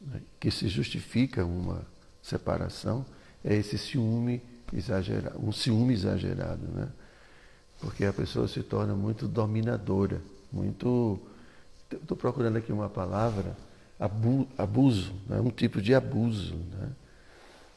[0.00, 1.84] né, que se justifica uma
[2.22, 3.04] separação
[3.46, 6.88] é esse ciúme exagerado, um ciúme exagerado, né?
[7.80, 10.20] Porque a pessoa se torna muito dominadora,
[10.52, 11.20] muito.
[11.90, 13.56] Estou procurando aqui uma palavra,
[14.00, 15.40] abu, abuso, né?
[15.40, 16.88] um tipo de abuso, né?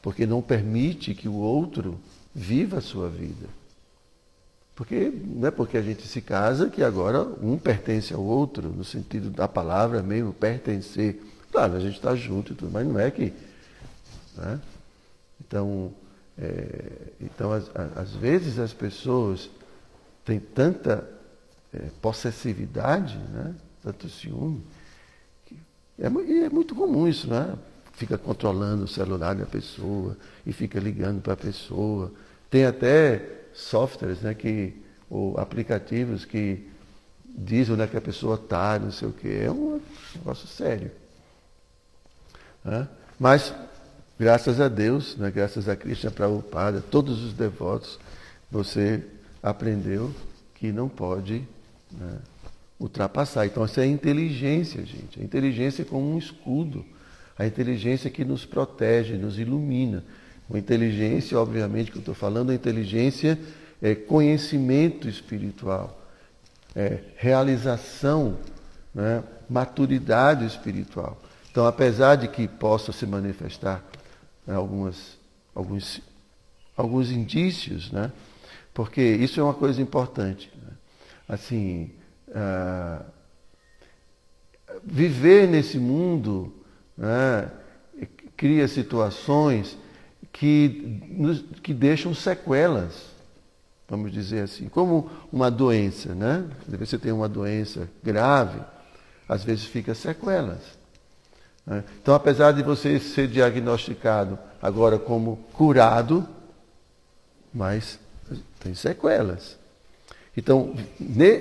[0.02, 2.00] Porque não permite que o outro
[2.34, 3.46] viva a sua vida.
[4.74, 8.82] Porque não é porque a gente se casa que agora um pertence ao outro, no
[8.82, 11.22] sentido da palavra mesmo, pertencer.
[11.52, 13.32] Claro, a gente está junto e tudo, mas não é que.
[14.36, 14.58] Né?
[15.40, 15.92] Então,
[16.38, 19.50] é, então às, vezes as pessoas
[20.24, 21.08] têm tanta
[21.72, 23.54] é, possessividade, né?
[23.82, 24.62] tanto ciúme,
[25.98, 27.54] é, é muito comum isso, né?
[27.92, 32.10] Fica controlando o celular da pessoa e fica ligando para a pessoa.
[32.48, 33.22] Tem até
[33.52, 34.74] softwares, né, que,
[35.10, 36.66] ou aplicativos que
[37.24, 39.42] dizem onde é que a pessoa está, não sei o quê.
[39.44, 39.80] É um
[40.16, 40.90] negócio sério.
[42.64, 42.88] Né?
[43.18, 43.54] Mas,
[44.20, 47.98] graças a Deus, né, graças a Krishna Prabhupada, todos os devotos,
[48.50, 49.02] você
[49.42, 50.14] aprendeu
[50.56, 51.42] que não pode
[51.90, 52.18] né,
[52.78, 53.46] ultrapassar.
[53.46, 55.18] Então, isso é inteligência, gente.
[55.18, 56.84] A inteligência é como um escudo.
[57.38, 60.04] A inteligência que nos protege, nos ilumina.
[60.46, 63.38] Com inteligência, obviamente, que eu estou falando, a inteligência
[63.80, 65.98] é conhecimento espiritual,
[66.76, 68.36] é realização,
[68.94, 71.18] né, maturidade espiritual.
[71.50, 73.82] Então, apesar de que possa se manifestar
[74.46, 75.18] né, algumas,
[75.54, 76.00] alguns,
[76.76, 78.12] alguns indícios, né,
[78.72, 80.50] Porque isso é uma coisa importante.
[80.56, 80.72] Né?
[81.28, 81.90] Assim,
[82.34, 83.04] ah,
[84.84, 86.54] viver nesse mundo
[86.96, 87.50] né,
[88.36, 89.76] cria situações
[90.32, 93.10] que, nos, que deixam sequelas,
[93.88, 96.48] vamos dizer assim, como uma doença, né?
[96.78, 98.60] Você tem uma doença grave,
[99.28, 100.79] às vezes fica sequelas.
[101.70, 101.84] Né?
[102.02, 106.28] Então, apesar de você ser diagnosticado agora como curado,
[107.54, 107.98] mas
[108.58, 109.56] tem sequelas.
[110.36, 110.74] Então,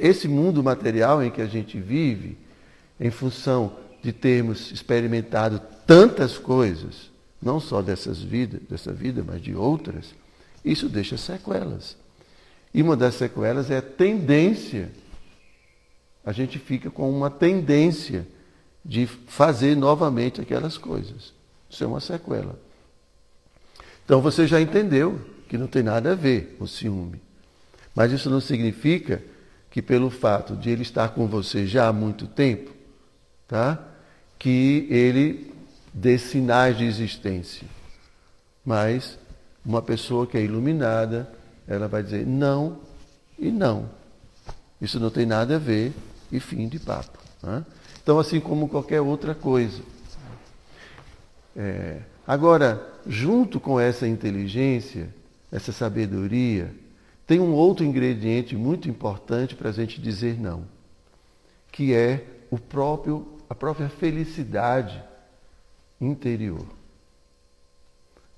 [0.02, 2.38] esse mundo material em que a gente vive,
[3.00, 7.10] em função de termos experimentado tantas coisas,
[7.42, 10.14] não só dessas vidas, dessa vida, mas de outras,
[10.64, 11.98] isso deixa sequelas.
[12.74, 14.92] E uma das sequelas é a tendência.
[16.24, 18.28] A gente fica com uma tendência
[18.90, 21.32] de fazer novamente aquelas coisas.
[21.70, 22.60] Isso é uma sequela.
[24.04, 27.22] Então você já entendeu que não tem nada a ver o ciúme.
[27.94, 29.22] Mas isso não significa
[29.70, 32.72] que pelo fato de ele estar com você já há muito tempo,
[33.48, 33.80] tá?
[34.40, 35.54] Que ele
[35.94, 37.68] dê sinais de existência.
[38.66, 39.20] Mas
[39.64, 41.32] uma pessoa que é iluminada,
[41.68, 42.80] ela vai dizer não
[43.38, 43.88] e não.
[44.82, 45.94] Isso não tem nada a ver
[46.32, 47.20] e fim de papo.
[47.44, 47.64] Né?
[48.02, 49.82] Então, assim como qualquer outra coisa.
[51.56, 55.14] É, agora, junto com essa inteligência,
[55.52, 56.74] essa sabedoria,
[57.28, 60.66] tem um outro ingrediente muito importante para a gente dizer não,
[61.72, 65.04] que é o próprio, a própria felicidade
[66.02, 66.66] interior.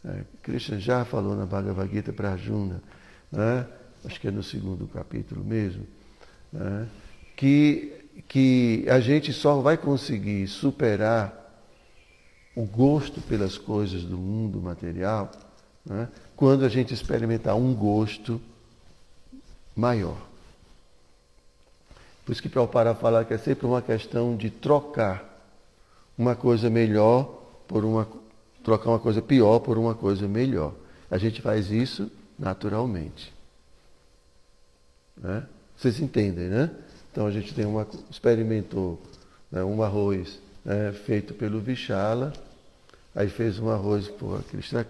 [0.04, 2.82] É, Krishna já falou na Bhagavad Gita para Arjuna,
[3.32, 3.68] né?
[4.04, 5.86] acho que é no segundo capítulo mesmo,
[6.52, 6.88] né?
[7.36, 11.38] que, que a gente só vai conseguir superar
[12.56, 15.32] o gosto pelas coisas do mundo material
[15.86, 16.10] né?
[16.36, 18.42] quando a gente experimentar um gosto
[19.76, 20.18] maior.
[22.26, 25.28] Por isso que Prabhupada fala que é sempre uma questão de trocar
[26.18, 28.08] uma coisa melhor por uma
[28.64, 30.74] trocar uma coisa pior por uma coisa melhor.
[31.10, 33.34] A gente faz isso naturalmente.
[35.18, 35.44] Né?
[35.76, 36.70] Vocês entendem, né?
[37.12, 39.02] Então a gente tem uma experimentou
[39.52, 42.34] né, um arroz né, feito pelo Vichala
[43.14, 44.86] Aí fez um arroz por Krishna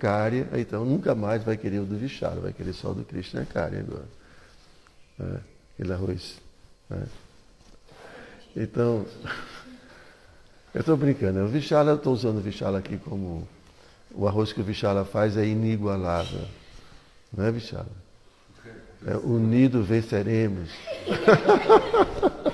[0.52, 3.46] aí então nunca mais vai querer o do Vichala, vai querer só o do Krishna
[3.46, 4.06] Karya agora.
[5.20, 5.40] É,
[5.74, 6.40] aquele arroz.
[6.92, 7.04] É.
[8.56, 9.08] Então,
[10.74, 13.48] eu estou brincando, o Vichala, eu estou usando o Vichala aqui como
[14.12, 16.48] o arroz que o Vichala faz é inigualável.
[17.36, 17.90] Não é, Vichala?
[19.06, 20.70] É, unido venceremos.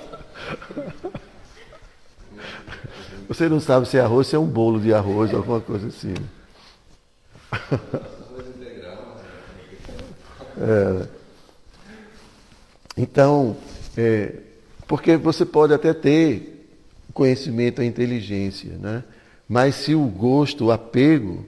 [3.28, 6.14] Você não sabe se é arroz, se é um bolo de arroz, alguma coisa assim.
[10.60, 11.08] É.
[12.98, 13.56] Então,
[13.96, 14.34] é,
[14.88, 16.68] porque você pode até ter
[17.14, 19.04] conhecimento, a inteligência, né?
[19.48, 21.46] mas se o gosto, o apego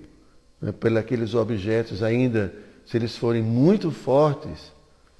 [0.61, 2.53] né, pelos objetos ainda,
[2.85, 4.71] se eles forem muito fortes,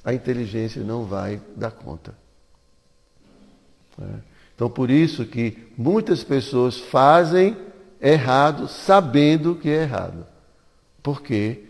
[0.03, 2.13] a inteligência não vai dar conta.
[4.01, 4.29] É.
[4.55, 7.55] Então, por isso que muitas pessoas fazem
[8.01, 10.25] errado sabendo que é errado.
[11.01, 11.63] Porque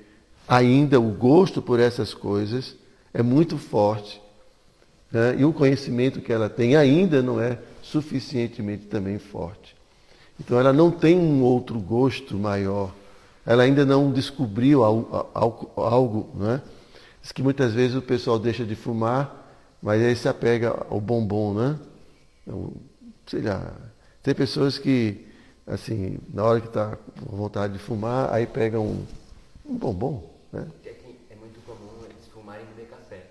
[0.48, 2.76] ainda o gosto por essas coisas
[3.14, 4.22] é muito forte.
[5.12, 5.36] Né?
[5.38, 9.76] E o conhecimento que ela tem ainda não é suficientemente também forte.
[10.40, 12.92] Então, ela não tem um outro gosto maior.
[13.46, 15.28] Ela ainda não descobriu algo,
[15.76, 16.62] algo né?
[17.22, 19.50] Diz que muitas vezes o pessoal deixa de fumar,
[19.82, 21.80] mas aí se apega ao bombom, né?
[22.44, 22.74] Então,
[23.28, 23.74] sei lá,
[24.24, 25.26] tem pessoas que,
[25.68, 29.06] assim, na hora que está com vontade de fumar, aí pegam um,
[29.66, 30.68] um bombom, né?
[30.86, 33.28] É muito comum eles fumarem e beber café.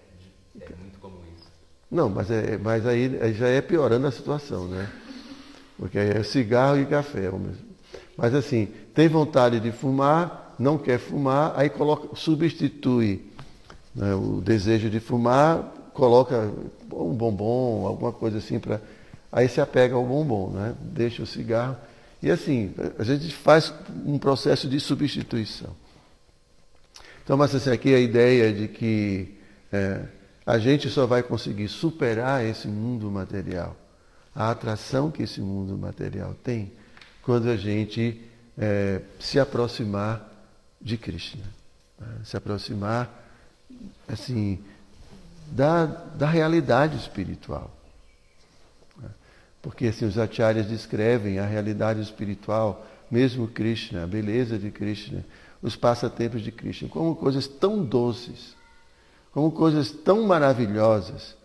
[0.61, 1.49] É muito comum isso.
[1.91, 4.91] Não, mas, é, mas aí, aí já é piorando a situação, né?
[5.77, 7.31] Porque aí é cigarro e café.
[8.17, 13.28] Mas assim, tem vontade de fumar, não quer fumar, aí coloca, substitui
[13.99, 16.53] né, o desejo de fumar, coloca
[16.93, 18.81] um bombom, alguma coisa assim para
[19.31, 20.75] aí se apega ao bombom, né?
[20.81, 21.77] deixa o cigarro.
[22.23, 23.73] E assim, a gente faz
[24.07, 25.77] um processo de substituição.
[27.23, 29.37] Então, mas assim, aqui a ideia de que
[29.71, 30.03] é,
[30.47, 33.77] a gente só vai conseguir superar esse mundo material,
[34.35, 36.73] a atração que esse mundo material tem,
[37.23, 38.23] quando a gente
[38.57, 40.27] é, se aproximar
[40.81, 41.45] de Krishna.
[42.01, 42.07] Né?
[42.25, 43.28] Se aproximar,
[44.07, 44.59] assim,
[45.51, 47.71] da, da realidade espiritual.
[49.61, 55.25] Porque assim, os acharyas descrevem a realidade espiritual, mesmo Krishna, a beleza de Krishna,
[55.61, 58.57] os passatempos de Krishna, como coisas tão doces,
[59.33, 61.37] como coisas tão maravilhosas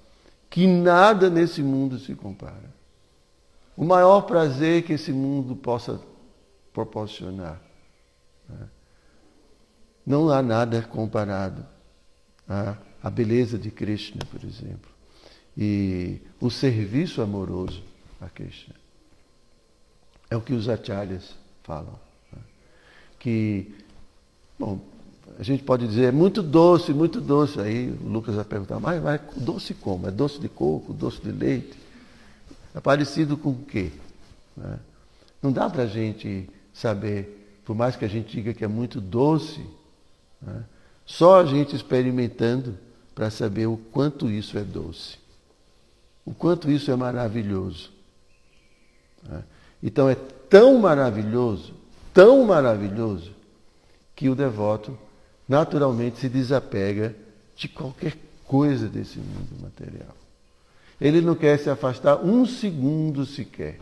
[0.49, 2.71] que nada nesse mundo se compara.
[3.75, 5.99] O maior prazer que esse mundo possa
[6.71, 7.59] proporcionar.
[8.47, 8.67] Né?
[10.05, 11.65] Não há nada comparado
[12.53, 14.91] à, à beleza de Krishna, por exemplo,
[15.57, 17.83] e o serviço amoroso
[18.21, 18.75] a Krishna.
[20.29, 21.99] É o que os acharyas falam.
[22.31, 22.41] Né?
[23.19, 23.75] Que,
[24.57, 24.79] bom,
[25.37, 27.59] a gente pode dizer, é muito doce, muito doce.
[27.59, 30.07] Aí o Lucas vai perguntar, mas, mas doce como?
[30.07, 31.77] É doce de coco, doce de leite?
[32.73, 33.91] É parecido com o quê?
[34.55, 34.79] Né?
[35.41, 38.99] Não dá para a gente saber, por mais que a gente diga que é muito
[38.99, 39.63] doce,
[40.41, 40.63] né?
[41.05, 42.77] Só a gente experimentando
[43.13, 45.17] para saber o quanto isso é doce,
[46.25, 47.91] o quanto isso é maravilhoso.
[49.23, 49.43] Né?
[49.81, 51.73] Então é tão maravilhoso,
[52.13, 53.31] tão maravilhoso,
[54.15, 54.97] que o devoto
[55.47, 57.15] naturalmente se desapega
[57.55, 60.15] de qualquer coisa desse mundo material.
[61.01, 63.79] Ele não quer se afastar um segundo sequer.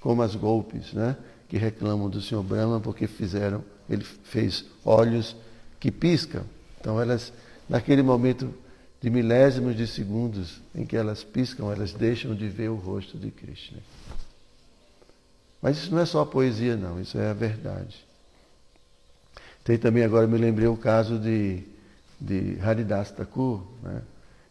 [0.00, 1.16] Como as golpes, né?
[1.48, 5.36] Que reclamam do Senhor Brahma porque fizeram, ele fez olhos
[5.80, 6.44] que piscam.
[6.78, 7.32] Então elas,
[7.68, 8.54] naquele momento
[9.00, 13.30] de milésimos de segundos em que elas piscam, elas deixam de ver o rosto de
[13.30, 13.78] Krishna.
[15.62, 18.04] Mas isso não é só poesia, não, isso é a verdade.
[19.64, 21.62] Tem também, agora me lembrei o caso de,
[22.20, 24.02] de Haridas Thakur, né?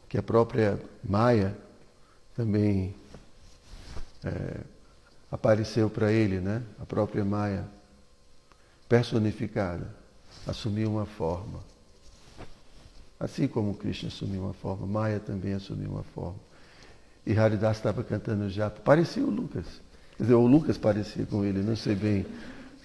[0.07, 1.55] que a própria Maia
[2.35, 2.95] também
[4.23, 4.61] é,
[5.31, 6.61] apareceu para ele, né?
[6.79, 7.65] a própria Maia,
[8.87, 9.98] personificada,
[10.49, 11.59] assumiu uma forma.
[13.19, 16.39] Assim como Krishna assumiu uma forma, Maia também assumiu uma forma.
[17.25, 19.65] E Haridas estava cantando já, parecia o Lucas.
[20.17, 22.25] Quer dizer, o Lucas parecia com ele, não sei bem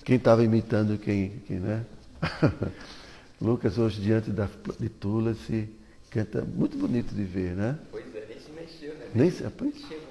[0.04, 1.84] quem estava imitando quem, quem né?
[3.40, 4.48] Lucas hoje diante da,
[4.78, 5.68] de Tula se
[6.10, 7.78] canta muito bonito de ver, né?
[7.90, 9.06] Pois é, nem se mexeu, né?
[9.14, 9.44] Nem se,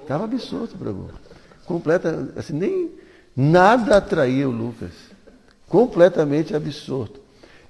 [0.02, 1.12] estava absorto, Prabhu.
[1.66, 2.92] Completa, assim, nem
[3.36, 4.92] nada atraía o Lucas.
[5.68, 7.23] Completamente absorto.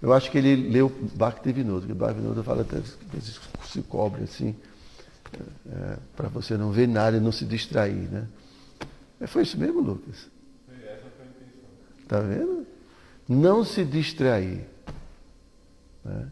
[0.03, 3.21] Eu acho que ele leu Bhaktivinoda, que Bhaktivinoda fala até que
[3.67, 4.53] se cobre assim,
[5.65, 8.27] é, para você não ver nada e não se distrair, né?
[9.25, 10.27] Foi isso mesmo, Lucas?
[12.03, 12.67] Está vendo?
[13.27, 14.65] não se distrair.
[16.03, 16.27] Né?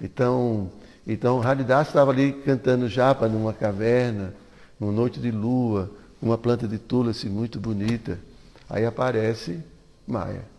[0.00, 0.70] Então,
[1.06, 4.34] então Haridas estava ali cantando japa numa caverna,
[4.78, 8.18] numa noite de lua, uma planta de tulasi muito bonita.
[8.68, 9.60] Aí aparece
[10.06, 10.53] Maia.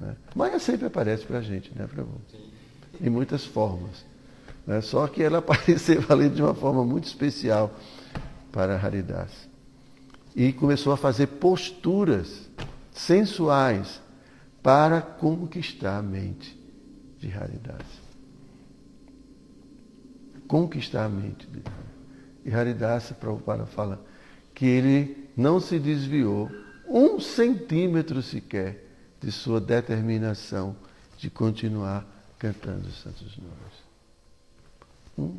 [0.00, 0.16] Né?
[0.34, 2.20] Maia sempre aparece para a gente, né, Prabhu?
[3.00, 4.04] Em muitas formas.
[4.66, 4.80] Né?
[4.80, 7.72] Só que ela apareceu ali de uma forma muito especial
[8.50, 9.48] para Haridas.
[10.34, 12.48] E começou a fazer posturas
[12.92, 14.00] sensuais
[14.62, 16.58] para conquistar a mente
[17.18, 18.00] de raridade.
[20.46, 21.62] Conquistar a mente de.
[22.44, 24.02] E Haridasa Prabhupada fala
[24.54, 26.50] que ele não se desviou
[26.88, 28.89] um centímetro sequer
[29.20, 30.74] de sua determinação
[31.18, 32.06] de continuar
[32.38, 33.90] cantando os santos nomes.
[35.18, 35.38] Um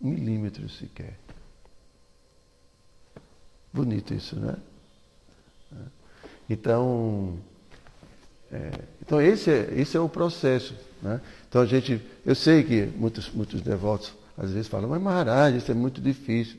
[0.00, 1.18] milímetro sequer.
[3.72, 4.56] Bonito isso, né?
[6.48, 7.38] Então,
[8.50, 8.70] é,
[9.02, 10.74] então esse é, esse é o processo.
[11.02, 11.20] Né?
[11.48, 15.70] Então a gente, eu sei que muitos, muitos devotos às vezes falam, mas Maharaj, isso
[15.70, 16.56] é muito difícil.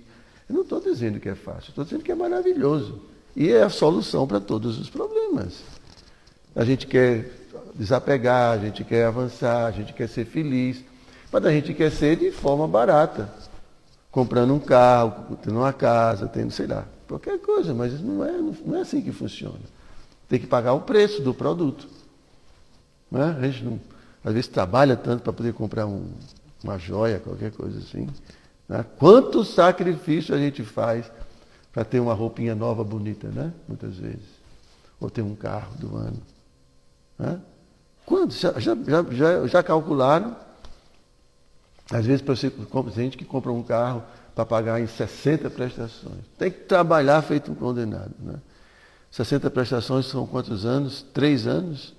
[0.47, 3.01] Eu não estou dizendo que é fácil, estou dizendo que é maravilhoso.
[3.35, 5.63] E é a solução para todos os problemas.
[6.59, 7.31] A gente quer
[7.73, 10.83] desapegar, a gente quer avançar, a gente quer ser feliz,
[11.31, 13.29] mas a gente quer ser de forma barata.
[14.11, 18.33] Comprando um carro, tendo uma casa, tendo, sei lá, qualquer coisa, mas não é,
[18.65, 19.61] não é assim que funciona.
[20.27, 21.87] Tem que pagar o preço do produto.
[23.09, 23.37] Né?
[23.39, 23.79] A gente não,
[24.21, 26.07] às vezes trabalha tanto para poder comprar um,
[26.61, 28.05] uma joia, qualquer coisa assim.
[28.67, 28.85] Né?
[28.97, 31.09] Quanto sacrifício a gente faz
[31.71, 33.53] para ter uma roupinha nova, bonita, né?
[33.65, 34.27] Muitas vezes.
[34.99, 36.21] Ou ter um carro do ano.
[37.19, 37.39] Né?
[38.29, 38.75] Já, já,
[39.11, 40.35] já, já calcularam?
[41.91, 44.03] Às vezes, você, tem gente que compra um carro
[44.33, 46.21] para pagar em 60 prestações.
[46.37, 48.13] Tem que trabalhar feito um condenado.
[48.19, 48.35] Né?
[49.11, 51.05] 60 prestações são quantos anos?
[51.13, 51.93] Três anos?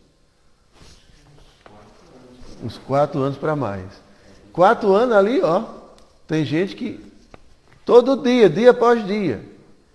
[2.63, 3.87] Uns quatro anos para mais.
[4.53, 5.65] Quatro anos ali, ó.
[6.27, 7.05] Tem gente que
[7.85, 9.45] todo dia, dia após dia.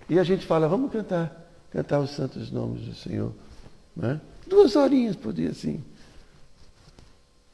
[0.10, 3.32] E a gente fala, vamos cantar, cantar os santos nomes do Senhor.
[3.96, 4.20] Né?
[4.46, 5.84] Duas horinhas por dia, assim.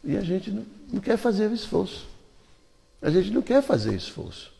[0.04, 2.08] E a gente não, não quer fazer o esforço.
[3.02, 4.52] A gente não quer fazer esforço.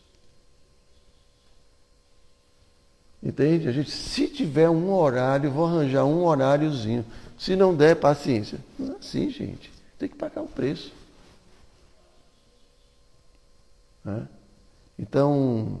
[3.22, 3.68] Entende?
[3.68, 7.04] A gente, se tiver um horário, vou arranjar um horáriozinho.
[7.38, 8.58] Se não der, paciência.
[8.78, 9.70] Não é assim, gente.
[9.98, 10.92] Tem que pagar o preço.
[14.04, 14.26] Né?
[14.98, 15.80] Então,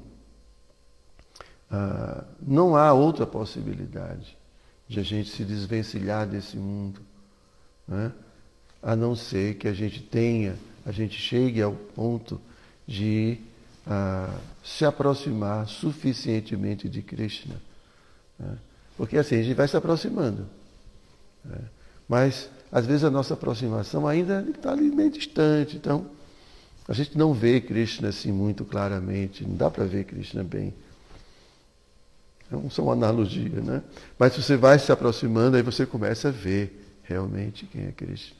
[1.70, 4.36] ah, não há outra possibilidade
[4.92, 7.00] de a gente se desvencilhar desse mundo,
[7.88, 8.12] né?
[8.82, 12.40] a não ser que a gente tenha, a gente chegue ao ponto
[12.86, 13.38] de
[13.86, 17.56] ah, se aproximar suficientemente de Krishna.
[18.38, 18.56] Né?
[18.96, 20.46] Porque assim, a gente vai se aproximando.
[21.44, 21.58] Né?
[22.06, 25.76] Mas, às vezes, a nossa aproximação ainda está ali meio distante.
[25.76, 26.06] Então,
[26.86, 30.74] a gente não vê Krishna assim muito claramente, não dá para ver Krishna bem.
[32.70, 33.82] Só uma analogia, né?
[34.18, 38.36] Mas você vai se aproximando, aí você começa a ver realmente quem é Krishna.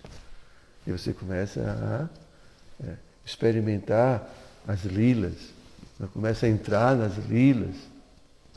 [0.87, 2.95] E você começa a é,
[3.25, 4.29] experimentar
[4.67, 5.35] as lilas,
[6.13, 7.75] começa a entrar nas lilas.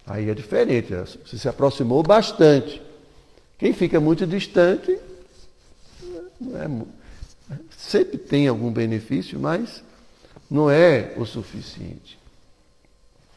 [0.05, 2.81] Aí é diferente, é, você se aproximou bastante.
[3.57, 4.99] Quem fica muito distante
[6.53, 6.69] é,
[7.77, 9.83] sempre tem algum benefício, mas
[10.49, 12.17] não é o suficiente.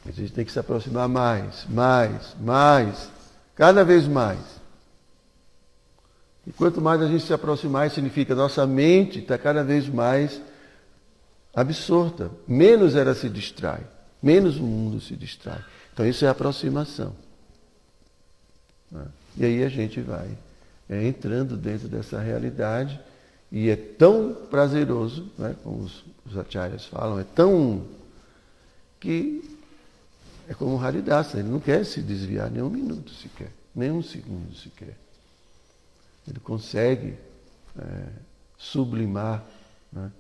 [0.06, 3.10] A gente tem que se aproximar mais, mais, mais,
[3.54, 4.38] cada vez mais.
[6.46, 10.40] E quanto mais a gente se aproximar, significa nossa mente está cada vez mais
[11.54, 12.30] absorta.
[12.46, 13.82] Menos ela se distrai,
[14.22, 15.62] menos o mundo se distrai.
[15.92, 17.12] Então isso é aproximação.
[18.90, 19.04] Né?
[19.36, 20.28] E aí a gente vai
[20.88, 22.98] é, entrando dentro dessa realidade
[23.52, 27.82] e é tão prazeroso, né, como os, os acharyas falam, é tão
[29.00, 29.57] que
[30.48, 34.54] é como Haridasa, ele não quer se desviar nem um minuto sequer, nem um segundo
[34.56, 34.96] sequer.
[36.26, 37.14] Ele consegue
[37.78, 38.06] é,
[38.56, 39.44] sublimar
[39.92, 40.10] né,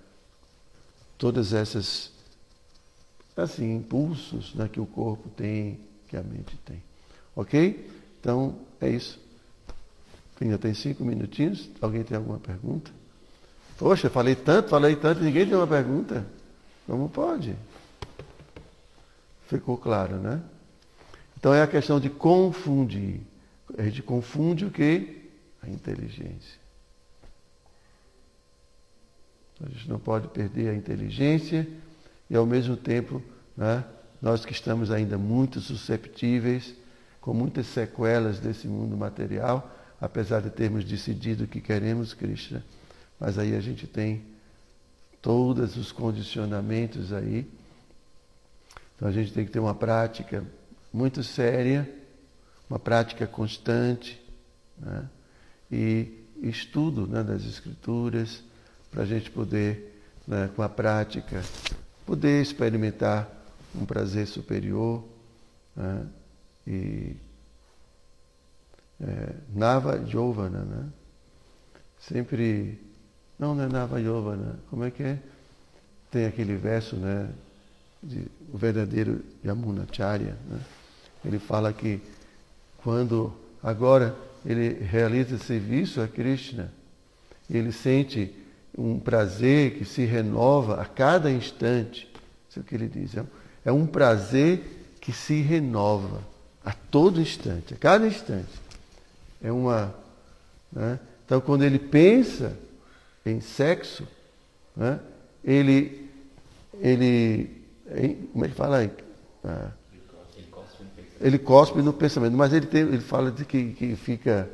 [1.16, 2.12] todas essas
[3.34, 6.82] assim, impulsos né, que o corpo tem, que a mente tem.
[7.34, 7.88] Ok?
[8.20, 9.18] Então, é isso.
[10.40, 11.70] Ainda tem cinco minutinhos.
[11.80, 12.90] Alguém tem alguma pergunta?
[13.76, 16.26] Poxa, falei tanto, falei tanto, ninguém tem uma pergunta.
[16.86, 17.54] Como pode?
[19.48, 20.42] Ficou claro, né?
[21.38, 23.22] Então é a questão de confundir.
[23.78, 25.30] A gente confunde o que?
[25.62, 26.58] A inteligência.
[29.64, 31.66] A gente não pode perder a inteligência
[32.28, 33.22] e ao mesmo tempo,
[33.56, 33.84] né,
[34.20, 36.74] nós que estamos ainda muito susceptíveis,
[37.18, 42.62] com muitas sequelas desse mundo material, apesar de termos decidido que queremos Krishna,
[43.18, 44.22] mas aí a gente tem
[45.22, 47.50] todos os condicionamentos aí
[48.98, 50.44] então a gente tem que ter uma prática
[50.92, 51.88] muito séria,
[52.68, 54.20] uma prática constante,
[54.76, 55.08] né?
[55.70, 58.42] e estudo né, das escrituras,
[58.90, 61.44] para a gente poder, né, com a prática,
[62.04, 63.30] poder experimentar
[63.72, 65.04] um prazer superior.
[65.76, 66.06] Né?
[66.66, 67.16] E
[69.00, 70.88] é, Nava Jovana, né?
[72.00, 72.80] Sempre.
[73.38, 74.58] Não, não é Nava Jovana.
[74.68, 75.18] Como é que é?
[76.10, 77.30] Tem aquele verso, né?
[78.02, 80.60] De, o verdadeiro Yamunacharya, né?
[81.24, 82.00] ele fala que
[82.82, 83.32] quando
[83.62, 84.14] agora
[84.46, 86.72] ele realiza serviço a Krishna,
[87.50, 88.34] ele sente
[88.76, 92.08] um prazer que se renova a cada instante.
[92.48, 93.12] Isso é o que ele diz.
[93.64, 96.22] É um prazer que se renova
[96.64, 98.48] a todo instante, a cada instante.
[99.42, 99.94] É uma.
[100.70, 100.98] Né?
[101.24, 102.56] Então, quando ele pensa
[103.26, 104.06] em sexo,
[104.76, 105.00] né?
[105.44, 106.08] ele,
[106.80, 107.57] ele
[108.32, 108.90] como ele fala aí?
[109.44, 109.70] Ah,
[111.20, 114.48] ele cospe no pensamento, mas ele, tem, ele fala de que, que fica,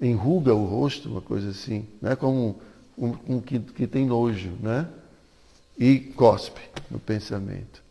[0.00, 2.14] enruga o rosto, uma coisa assim, né?
[2.14, 2.60] como
[2.96, 4.88] um, um que, que tem nojo, né?
[5.76, 6.60] E cospe
[6.90, 7.82] no pensamento.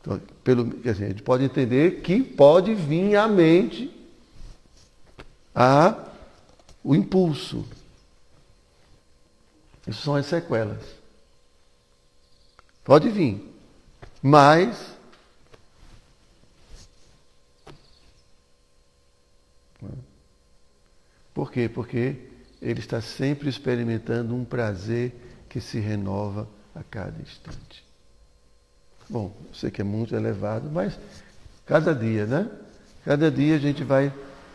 [0.00, 3.92] Então, pelo, quer dizer, a gente pode entender que pode vir à mente
[5.54, 6.10] a,
[6.82, 7.64] o impulso.
[9.86, 10.82] Isso são as sequelas.
[12.84, 13.55] Pode vir.
[14.26, 14.96] Mas
[21.32, 21.68] Por quê?
[21.68, 22.16] Porque
[22.62, 25.14] ele está sempre experimentando um prazer
[25.50, 27.84] que se renova a cada instante.
[29.06, 30.98] Bom, eu sei que é muito elevado, mas
[31.66, 32.48] cada dia, né?
[33.04, 34.10] Cada dia a gente vai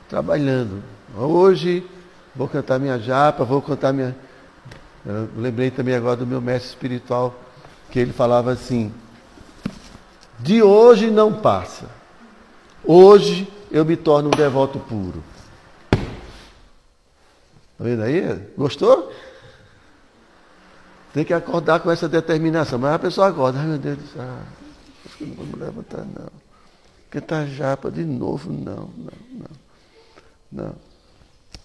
[0.10, 0.84] trabalhando.
[1.16, 1.88] Hoje
[2.36, 4.16] vou cantar minha japa, vou cantar minha.
[5.06, 7.40] Eu lembrei também agora do meu mestre espiritual,
[7.92, 8.92] que ele falava assim:
[10.42, 11.86] de hoje não passa.
[12.84, 15.24] Hoje eu me torno um devoto puro.
[15.92, 18.40] Está vendo aí?
[18.58, 19.12] Gostou?
[21.14, 22.80] Tem que acordar com essa determinação.
[22.80, 24.24] Mas a pessoa acorda, ai meu Deus do céu,
[25.06, 26.30] acho que não vou me levantar não.
[27.04, 29.52] Porque está japa de novo, não, não, não.
[30.52, 30.76] Não.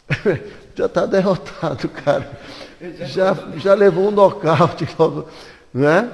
[0.75, 2.39] já está derrotado, cara.
[3.07, 5.29] Já, já levou um nocaute logo,
[5.73, 6.11] não é?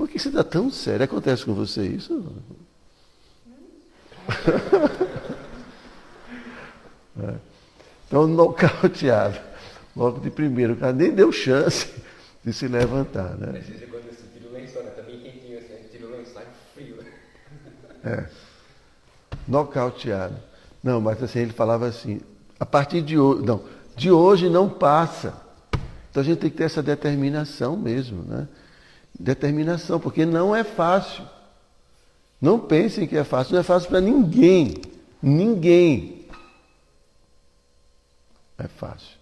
[0.00, 1.04] Por que você está tão sério?
[1.04, 2.24] Acontece com você isso?
[7.22, 7.34] é.
[8.06, 9.38] Então, nocauteado.
[9.94, 11.92] Logo de primeiro, o cara nem deu chance
[12.42, 13.36] de se levantar.
[13.36, 13.58] Né?
[13.58, 14.90] Às vezes quando eu tiro o lençol, né?
[14.92, 16.44] Também quentinho assim, tiro o lençol
[16.74, 16.96] frio.
[16.96, 17.12] né?
[18.02, 18.26] É.
[19.46, 20.36] Nocauteado.
[20.82, 22.22] Não, mas assim, ele falava assim,
[22.58, 23.62] a partir de hoje, não,
[23.94, 25.34] de hoje não passa.
[26.10, 28.48] Então a gente tem que ter essa determinação mesmo, né?
[29.20, 31.22] Determinação, porque não é fácil.
[32.40, 34.76] Não pensem que é fácil, não é fácil para ninguém.
[35.22, 36.24] Ninguém.
[38.56, 39.18] É fácil.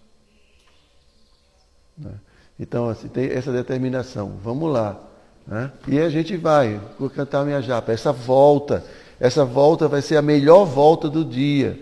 [1.97, 2.13] Né?
[2.57, 4.37] Então, assim, tem essa determinação.
[4.41, 4.97] Vamos lá.
[5.45, 5.69] Né?
[5.85, 7.91] E a gente vai, vou cantar minha japa.
[7.91, 8.85] Essa volta,
[9.19, 11.77] essa volta vai ser a melhor volta do dia.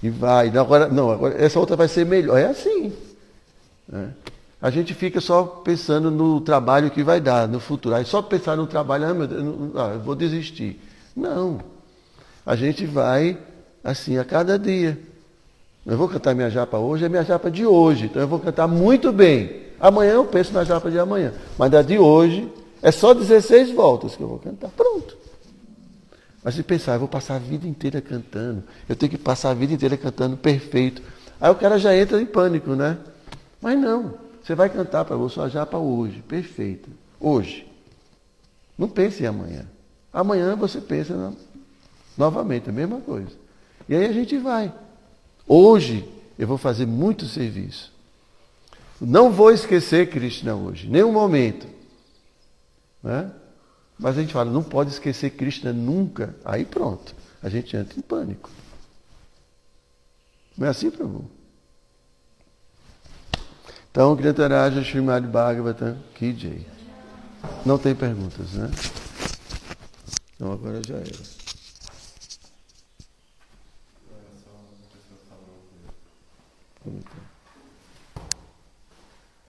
[0.00, 0.56] E vai.
[0.56, 2.38] Agora, não, agora essa outra vai ser melhor.
[2.38, 2.96] É assim.
[3.88, 4.14] Né?
[4.66, 7.94] A gente fica só pensando no trabalho que vai dar, no futuro.
[7.94, 9.44] Aí só pensar no trabalho, ah, meu Deus,
[9.76, 10.80] ah, eu vou desistir.
[11.14, 11.60] Não.
[12.44, 13.38] A gente vai
[13.84, 14.98] assim a cada dia.
[15.86, 18.06] Eu vou cantar minha japa hoje, é minha japa de hoje.
[18.06, 19.66] Então eu vou cantar muito bem.
[19.78, 21.32] Amanhã eu penso na japa de amanhã.
[21.56, 22.52] Mas da de hoje
[22.82, 24.70] é só 16 voltas que eu vou cantar.
[24.70, 25.16] Pronto.
[26.42, 28.64] Mas se pensar, eu vou passar a vida inteira cantando.
[28.88, 31.02] Eu tenho que passar a vida inteira cantando perfeito.
[31.40, 32.98] Aí o cara já entra em pânico, né?
[33.62, 34.25] Mas não.
[34.46, 36.88] Você vai cantar para você a japa hoje, perfeito.
[37.18, 37.66] Hoje.
[38.78, 39.66] Não pense em amanhã.
[40.12, 41.32] Amanhã você pensa na...
[42.16, 43.32] novamente, a mesma coisa.
[43.88, 44.72] E aí a gente vai.
[45.48, 47.92] Hoje eu vou fazer muito serviço.
[49.00, 51.66] Não vou esquecer Krishna hoje, nenhum momento.
[53.02, 53.28] Né?
[53.98, 56.36] Mas a gente fala, não pode esquecer Krishna nunca.
[56.44, 58.48] Aí pronto, a gente entra em pânico.
[60.56, 61.35] Não é assim, Prabhu?
[63.96, 66.66] Então, Gritaraja Srimad Bhagavatam Ki Jai.
[67.64, 68.70] Não tem perguntas, né?
[70.34, 71.06] Então agora já era.
[76.86, 77.15] É?